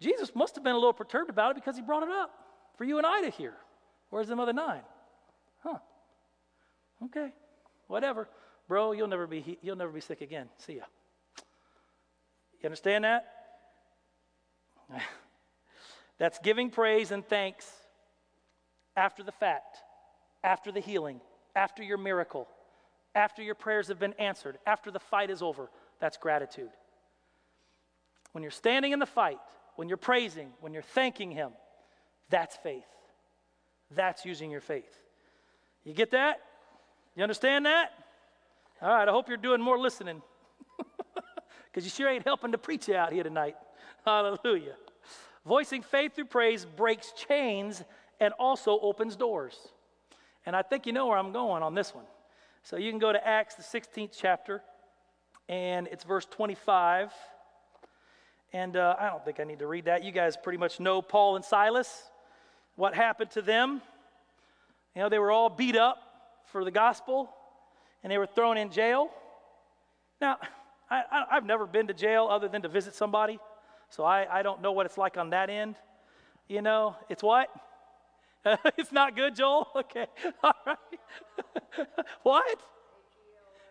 [0.00, 2.30] Jesus must have been a little perturbed about it because he brought it up
[2.76, 3.54] for you and I to hear.
[4.10, 4.82] Where's the other nine?
[5.62, 5.78] Huh.
[7.06, 7.32] Okay.
[7.88, 8.28] Whatever.
[8.68, 10.48] Bro, you'll never be you'll never be sick again.
[10.58, 10.84] See ya.
[12.60, 13.26] You understand that?
[16.18, 17.70] That's giving praise and thanks
[18.96, 19.78] after the fact,
[20.42, 21.20] after the healing,
[21.54, 22.48] after your miracle,
[23.14, 25.68] after your prayers have been answered, after the fight is over.
[26.00, 26.70] That's gratitude.
[28.32, 29.38] When you're standing in the fight,
[29.76, 31.52] when you're praising, when you're thanking Him,
[32.30, 32.84] that's faith.
[33.94, 34.98] That's using your faith.
[35.84, 36.40] You get that?
[37.14, 37.92] You understand that?
[38.82, 40.22] All right, I hope you're doing more listening.
[41.76, 43.54] Because you sure ain't helping to preach out here tonight.
[44.06, 44.76] Hallelujah.
[45.44, 47.84] Voicing faith through praise breaks chains
[48.18, 49.58] and also opens doors.
[50.46, 52.06] And I think you know where I'm going on this one.
[52.62, 54.62] So you can go to Acts, the 16th chapter,
[55.50, 57.12] and it's verse 25.
[58.54, 60.02] And uh, I don't think I need to read that.
[60.02, 62.04] You guys pretty much know Paul and Silas,
[62.74, 63.82] what happened to them.
[64.94, 65.98] You know, they were all beat up
[66.46, 67.28] for the gospel,
[68.06, 69.10] and they were thrown in jail.
[70.20, 70.38] Now,
[70.88, 73.40] I, have never been to jail other than to visit somebody,
[73.90, 75.74] so I, I don't know what it's like on that end.
[76.46, 77.48] You know, it's what?
[78.78, 79.66] it's not good, Joel?
[79.76, 80.06] Okay,
[80.40, 80.76] all right.
[82.22, 82.60] what?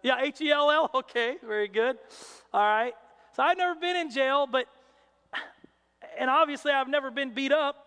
[0.03, 0.91] Yeah, H E L L?
[0.93, 1.97] Okay, very good.
[2.53, 2.93] All right.
[3.37, 4.65] So I've never been in jail, but,
[6.19, 7.77] and obviously I've never been beat up,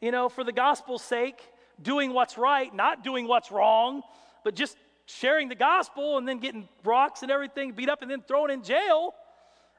[0.00, 1.42] you know, for the gospel's sake,
[1.82, 4.00] doing what's right, not doing what's wrong,
[4.44, 8.22] but just sharing the gospel and then getting rocks and everything beat up and then
[8.22, 9.14] thrown in jail.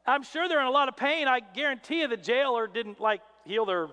[0.05, 1.27] I'm sure they're in a lot of pain.
[1.27, 3.87] I guarantee you the jailer didn't like heal their,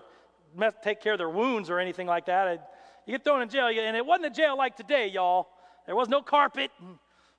[0.82, 2.70] take care of their wounds or anything like that.
[3.06, 5.48] You get thrown in jail, and it wasn't a jail like today, y'all.
[5.86, 6.70] There was no carpet,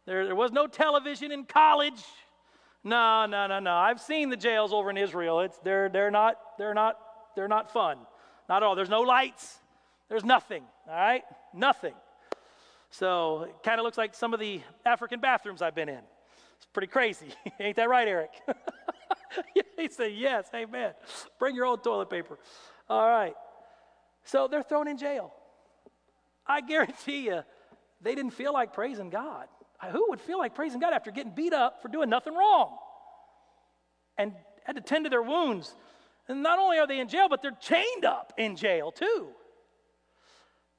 [0.06, 2.04] there, there was no television in college.
[2.84, 3.74] No, no, no, no.
[3.74, 5.40] I've seen the jails over in Israel.
[5.40, 6.98] It's they're they're not they're not
[7.36, 7.98] they're not fun.
[8.50, 8.76] Not at all.
[8.76, 9.60] There's no lights.
[10.10, 10.64] There's nothing.
[10.90, 11.24] All right?
[11.54, 11.94] Nothing.
[12.94, 16.02] So it kind of looks like some of the African bathrooms I've been in.
[16.58, 17.26] It's pretty crazy.
[17.60, 18.30] Ain't that right, Eric?
[19.78, 20.94] he said, Yes, amen.
[21.40, 22.38] Bring your own toilet paper.
[22.88, 23.34] All right.
[24.26, 25.34] So they're thrown in jail.
[26.46, 27.42] I guarantee you,
[28.00, 29.48] they didn't feel like praising God.
[29.92, 32.78] Who would feel like praising God after getting beat up for doing nothing wrong?
[34.20, 34.34] And
[34.66, 35.74] had to tend to their wounds.
[36.28, 39.30] And not only are they in jail, but they're chained up in jail too.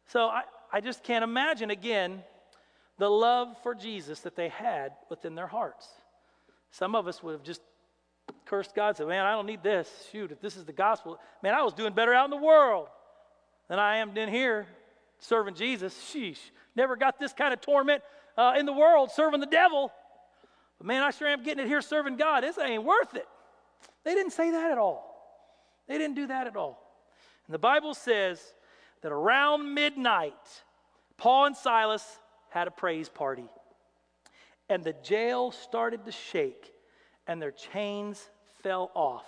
[0.06, 0.42] So I,
[0.74, 2.20] I just can't imagine again
[2.98, 5.86] the love for Jesus that they had within their hearts.
[6.72, 7.60] Some of us would have just
[8.44, 9.88] cursed God, said, Man, I don't need this.
[10.10, 12.88] Shoot, if this is the gospel, man, I was doing better out in the world
[13.68, 14.66] than I am in here
[15.20, 15.94] serving Jesus.
[16.12, 16.40] Sheesh,
[16.74, 18.02] never got this kind of torment
[18.36, 19.92] uh, in the world serving the devil.
[20.78, 22.42] But man, I sure am getting it here serving God.
[22.42, 23.28] This ain't worth it.
[24.02, 25.38] They didn't say that at all.
[25.86, 26.80] They didn't do that at all.
[27.46, 28.54] And the Bible says
[29.04, 30.32] that around midnight,
[31.18, 32.18] Paul and Silas
[32.48, 33.44] had a praise party.
[34.70, 36.72] And the jail started to shake,
[37.26, 38.30] and their chains
[38.62, 39.26] fell off.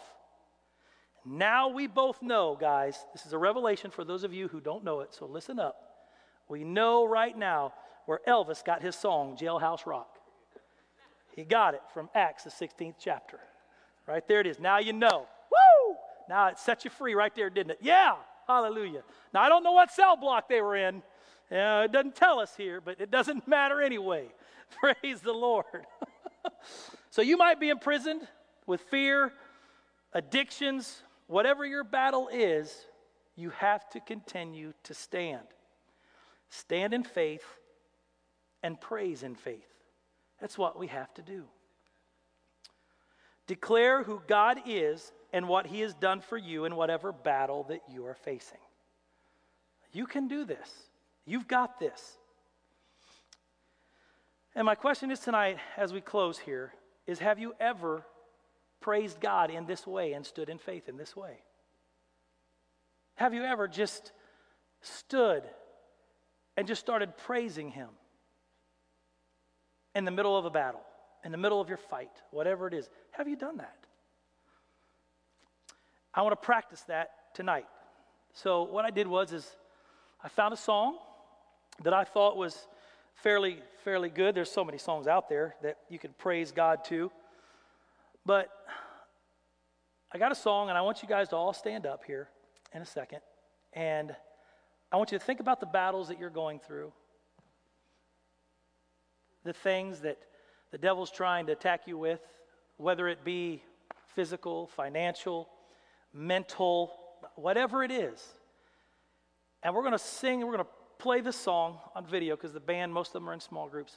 [1.27, 4.83] Now we both know, guys, this is a revelation for those of you who don't
[4.83, 5.77] know it, so listen up.
[6.49, 7.75] We know right now
[8.07, 10.17] where Elvis got his song, Jailhouse Rock.
[11.35, 13.41] He got it from Acts, the 16th chapter.
[14.09, 14.59] Right there it is.
[14.59, 15.27] Now you know.
[15.51, 15.97] Woo!
[16.31, 17.79] Now it set you free right there, didn't it?
[17.83, 18.15] Yeah!
[18.47, 19.03] Hallelujah.
[19.35, 21.03] Now I don't know what cell block they were in.
[21.51, 24.27] Uh, it doesn't tell us here, but it doesn't matter anyway.
[24.81, 25.87] Praise the Lord.
[27.11, 28.27] so you might be imprisoned
[28.67, 29.33] with fear,
[30.13, 32.87] addictions, whatever your battle is,
[33.37, 35.47] you have to continue to stand.
[36.49, 37.45] Stand in faith
[38.63, 39.67] and praise in faith.
[40.41, 41.45] That's what we have to do.
[43.47, 47.83] Declare who God is and what He has done for you in whatever battle that
[47.93, 48.57] you are facing.
[49.93, 50.67] You can do this.
[51.27, 52.17] You've got this.
[54.55, 56.73] And my question is tonight, as we close here,
[57.07, 58.03] is have you ever
[58.81, 61.37] praised God in this way and stood in faith in this way?
[63.17, 64.13] Have you ever just
[64.81, 65.43] stood
[66.57, 67.91] and just started praising Him
[69.95, 70.85] in the middle of a battle,
[71.27, 72.89] in the middle of your fight, whatever it is?
[73.11, 73.87] Have you done that?
[76.17, 77.67] I want to practice that tonight.
[78.33, 79.47] So what I did was is
[80.25, 80.97] I found a song
[81.85, 82.67] that I thought was
[83.17, 84.35] fairly fairly good.
[84.35, 87.13] There's so many songs out there that you can praise God to.
[88.25, 88.49] But
[90.11, 92.29] I got a song and I want you guys to all stand up here
[92.73, 93.21] in a second
[93.75, 94.17] and
[94.91, 96.93] I want you to think about the battles that you're going through.
[99.45, 100.17] The things that
[100.73, 102.21] the devil's trying to attack you with,
[102.79, 103.63] whether it be
[104.15, 105.49] physical, financial,
[106.17, 106.93] mental,
[107.35, 108.23] whatever it is.
[109.63, 112.61] And we're going to sing, we're going to play this song on video because the
[112.61, 113.95] band, most of them are in small groups.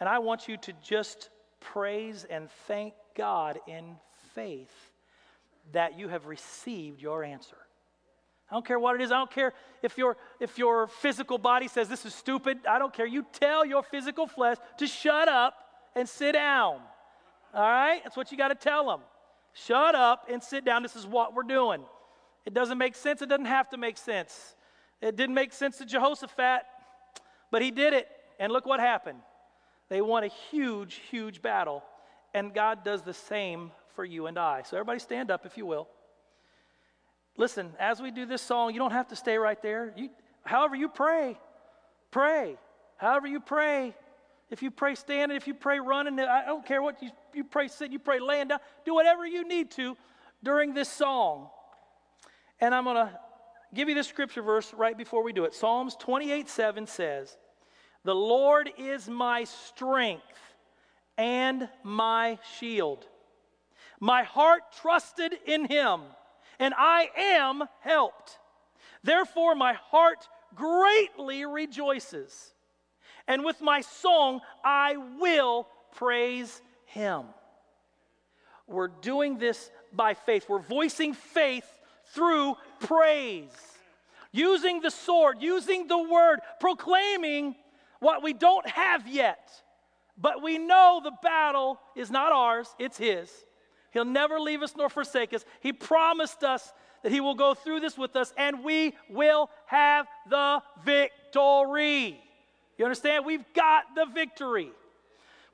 [0.00, 3.96] And I want you to just praise and thank God in
[4.34, 4.72] faith
[5.72, 7.56] that you have received your answer.
[8.50, 9.10] I don't care what it is.
[9.10, 12.58] I don't care if your if your physical body says this is stupid.
[12.68, 13.06] I don't care.
[13.06, 15.54] You tell your physical flesh to shut up
[15.96, 16.80] and sit down.
[17.54, 18.00] All right?
[18.04, 19.00] That's what you got to tell them.
[19.54, 20.82] Shut up and sit down.
[20.82, 21.82] This is what we're doing.
[22.44, 23.22] It doesn't make sense.
[23.22, 24.54] It doesn't have to make sense.
[25.00, 26.62] It didn't make sense to Jehoshaphat,
[27.50, 28.08] but he did it.
[28.38, 29.20] And look what happened.
[29.88, 31.84] They won a huge, huge battle.
[32.34, 34.62] And God does the same for you and I.
[34.62, 35.88] So, everybody stand up if you will.
[37.36, 39.92] Listen, as we do this song, you don't have to stay right there.
[39.96, 40.10] You,
[40.44, 41.38] however, you pray,
[42.10, 42.56] pray.
[42.96, 43.94] However, you pray.
[44.54, 47.66] If you pray standing, if you pray running, I don't care what you, you pray
[47.66, 48.60] sitting, you pray laying down.
[48.84, 49.96] Do whatever you need to
[50.44, 51.48] during this song.
[52.60, 53.18] And I'm going to
[53.74, 55.54] give you the scripture verse right before we do it.
[55.54, 57.36] Psalms 28 7 says,
[58.04, 60.22] The Lord is my strength
[61.18, 63.08] and my shield.
[63.98, 66.02] My heart trusted in him,
[66.60, 68.38] and I am helped.
[69.02, 72.53] Therefore, my heart greatly rejoices,
[73.26, 77.24] and with my song I will praise him.
[78.66, 80.46] We're doing this by faith.
[80.48, 81.66] We're voicing faith
[82.14, 83.54] through praise.
[84.32, 87.54] Using the sword, using the word, proclaiming
[88.00, 89.50] what we don't have yet.
[90.16, 93.30] But we know the battle is not ours, it's His.
[93.92, 95.44] He'll never leave us nor forsake us.
[95.60, 96.72] He promised us
[97.02, 102.23] that He will go through this with us and we will have the victory.
[102.78, 103.24] You understand?
[103.24, 104.70] We've got the victory.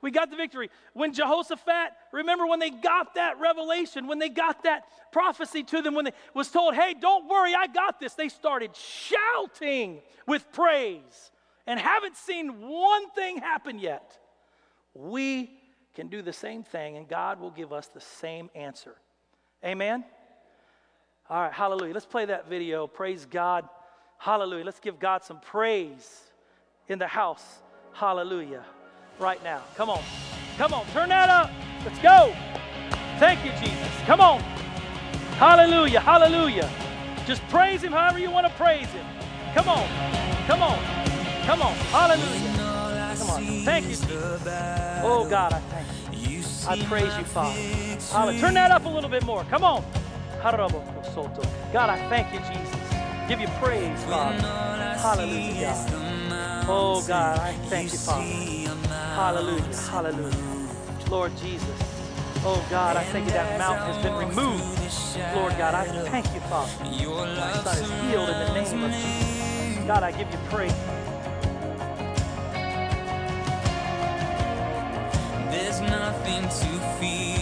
[0.01, 0.69] We got the victory.
[0.93, 5.93] When Jehoshaphat, remember when they got that revelation, when they got that prophecy to them,
[5.93, 11.31] when they was told, hey, don't worry, I got this, they started shouting with praise
[11.67, 14.17] and haven't seen one thing happen yet.
[14.95, 15.51] We
[15.93, 18.95] can do the same thing, and God will give us the same answer.
[19.63, 20.03] Amen?
[21.29, 21.93] All right, hallelujah.
[21.93, 22.87] Let's play that video.
[22.87, 23.69] Praise God.
[24.17, 24.65] Hallelujah.
[24.65, 26.30] Let's give God some praise
[26.91, 27.59] in the house.
[27.93, 28.65] Hallelujah.
[29.17, 29.61] Right now.
[29.75, 30.03] Come on.
[30.57, 30.85] Come on.
[30.87, 31.49] Turn that up.
[31.85, 32.35] Let's go.
[33.17, 33.87] Thank you, Jesus.
[34.05, 34.41] Come on.
[35.37, 36.01] Hallelujah.
[36.01, 36.69] Hallelujah.
[37.25, 39.05] Just praise Him however you want to praise Him.
[39.53, 39.87] Come on.
[40.47, 40.77] Come on.
[41.45, 41.75] Come on.
[41.95, 43.15] Hallelujah.
[43.17, 43.41] Come on.
[43.63, 44.11] Thank you, Jesus.
[45.03, 45.87] Oh, God, I thank
[46.27, 46.43] you.
[46.67, 47.59] I praise you, Father.
[48.11, 48.41] Hallelujah.
[48.41, 49.43] Turn that up a little bit more.
[49.45, 49.83] Come on.
[50.43, 52.79] God, I thank you, Jesus.
[53.29, 54.41] Give you praise, Father.
[54.97, 56.10] Hallelujah, God.
[56.67, 58.23] Oh, God, I thank you, Father.
[59.15, 59.75] Hallelujah.
[59.89, 60.35] Hallelujah.
[61.09, 61.67] Lord Jesus.
[62.43, 64.63] Oh, God, I thank you that mountain has been removed.
[65.35, 66.71] Lord God, I thank you, Father.
[66.83, 69.85] My son is healed in the name of Jesus.
[69.87, 70.73] God, I give you praise.
[75.51, 77.40] There's nothing to fear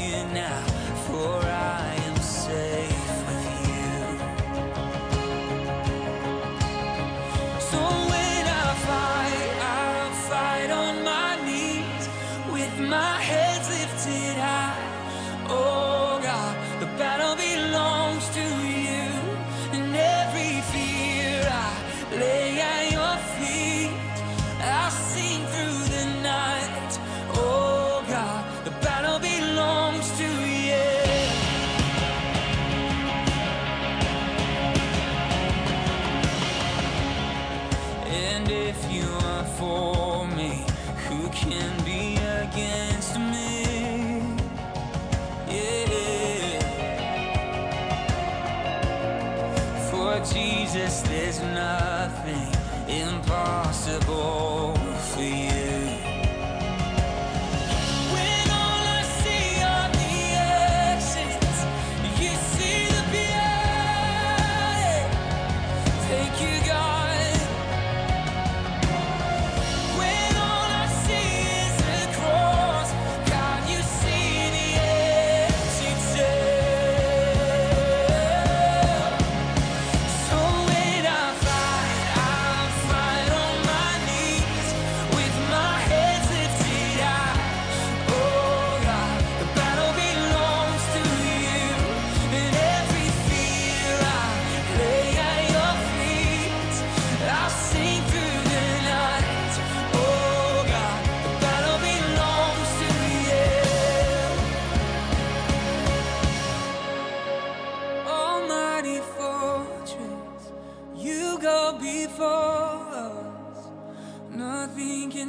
[53.90, 54.49] impossible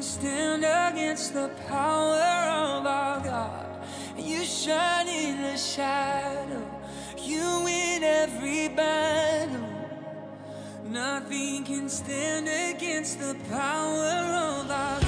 [0.00, 3.66] can stand against the power of our God.
[4.16, 6.66] You shine in the shadow,
[7.18, 9.68] you win every battle.
[10.86, 14.99] Nothing can stand against the power of our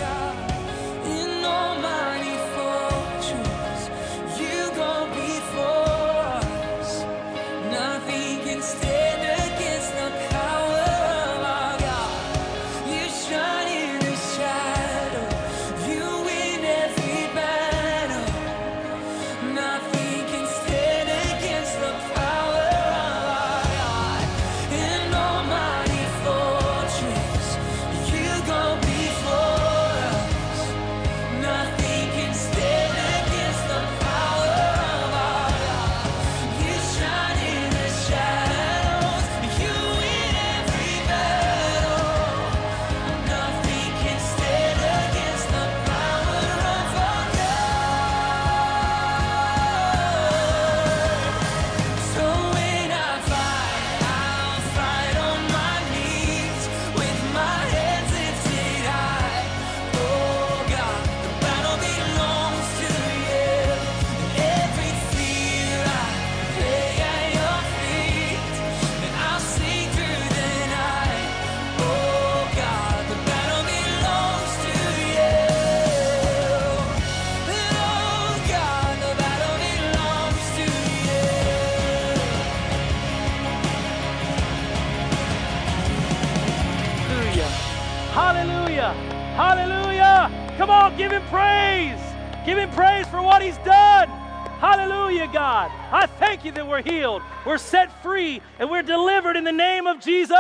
[95.43, 95.73] God.
[95.91, 99.89] I thank you that we're healed, we're set free, and we're delivered in the name
[99.89, 100.39] of Jesus.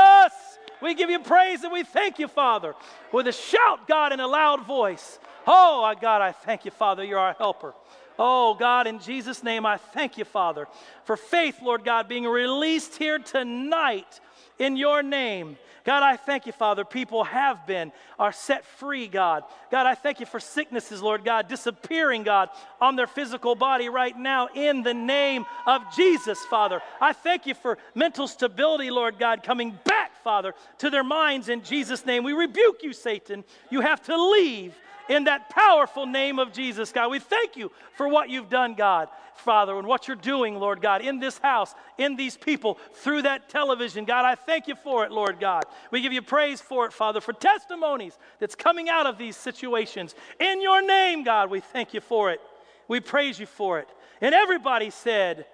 [0.80, 2.76] We give you praise and we thank you, Father,
[3.10, 5.18] with a shout, God, in a loud voice.
[5.44, 7.02] Oh, God, I thank you, Father.
[7.02, 7.74] You're our helper.
[8.16, 10.68] Oh, God, in Jesus' name, I thank you, Father,
[11.02, 14.20] for faith, Lord God, being released here tonight
[14.60, 15.56] in your name.
[15.84, 16.84] God, I thank you, Father.
[16.84, 19.42] People have been, are set free, God.
[19.70, 22.50] God, I thank you for sicknesses, Lord God, disappearing, God,
[22.80, 26.80] on their physical body right now in the name of Jesus, Father.
[27.00, 31.62] I thank you for mental stability, Lord God, coming back, Father, to their minds in
[31.62, 32.22] Jesus' name.
[32.22, 33.42] We rebuke you, Satan.
[33.70, 34.74] You have to leave
[35.08, 37.10] in that powerful name of Jesus, God.
[37.10, 41.02] We thank you for what you've done, God, Father, and what you're doing, Lord God,
[41.02, 44.04] in this house, in these people, through that television.
[44.04, 45.64] God, I thank you for it, Lord God.
[45.90, 50.14] We give you praise for it, Father, for testimonies that's coming out of these situations.
[50.38, 52.40] In your name, God, we thank you for it.
[52.88, 53.88] We praise you for it.
[54.20, 55.46] And everybody said,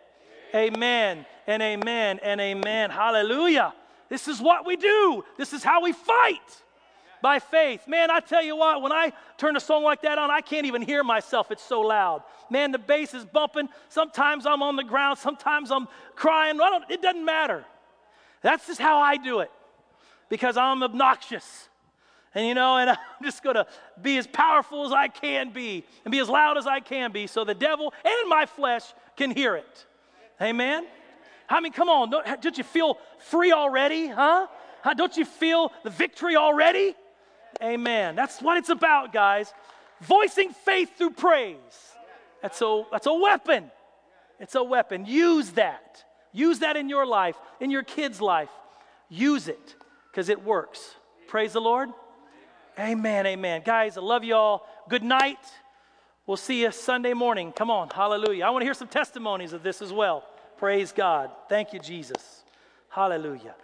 [0.54, 2.90] Amen and amen and amen.
[2.90, 3.74] Hallelujah.
[4.08, 6.62] This is what we do, this is how we fight
[7.22, 7.86] by faith.
[7.86, 10.66] Man, I tell you what, when I turn a song like that on, I can't
[10.66, 11.50] even hear myself.
[11.50, 12.22] It's so loud.
[12.50, 13.68] Man, the bass is bumping.
[13.88, 16.58] Sometimes I'm on the ground, sometimes I'm crying.
[16.88, 17.64] it doesn't matter.
[18.42, 19.50] That's just how I do it
[20.28, 21.68] because I'm obnoxious.
[22.34, 23.66] And you know, and I'm just going to
[24.00, 27.26] be as powerful as I can be and be as loud as I can be
[27.26, 28.84] so the devil and my flesh
[29.16, 29.86] can hear it.
[30.40, 30.86] Amen?
[31.48, 34.46] I mean, come on, don't, don't you feel free already, huh?
[34.96, 36.94] Don't you feel the victory already?
[37.62, 38.14] Amen.
[38.14, 39.52] That's what it's about, guys.
[40.02, 41.56] Voicing faith through praise.
[42.42, 43.70] That's a, that's a weapon.
[44.38, 45.06] It's a weapon.
[45.06, 46.04] Use that.
[46.32, 48.50] Use that in your life, in your kids' life.
[49.08, 49.74] Use it
[50.10, 50.94] because it works.
[51.26, 51.88] Praise the Lord.
[52.78, 53.26] Amen.
[53.26, 53.62] Amen.
[53.64, 54.68] Guys, I love you all.
[54.88, 55.38] Good night.
[56.26, 57.52] We'll see you Sunday morning.
[57.52, 57.88] Come on.
[57.88, 58.44] Hallelujah.
[58.44, 60.24] I want to hear some testimonies of this as well.
[60.58, 61.30] Praise God.
[61.48, 62.44] Thank you, Jesus.
[62.88, 63.54] Hallelujah.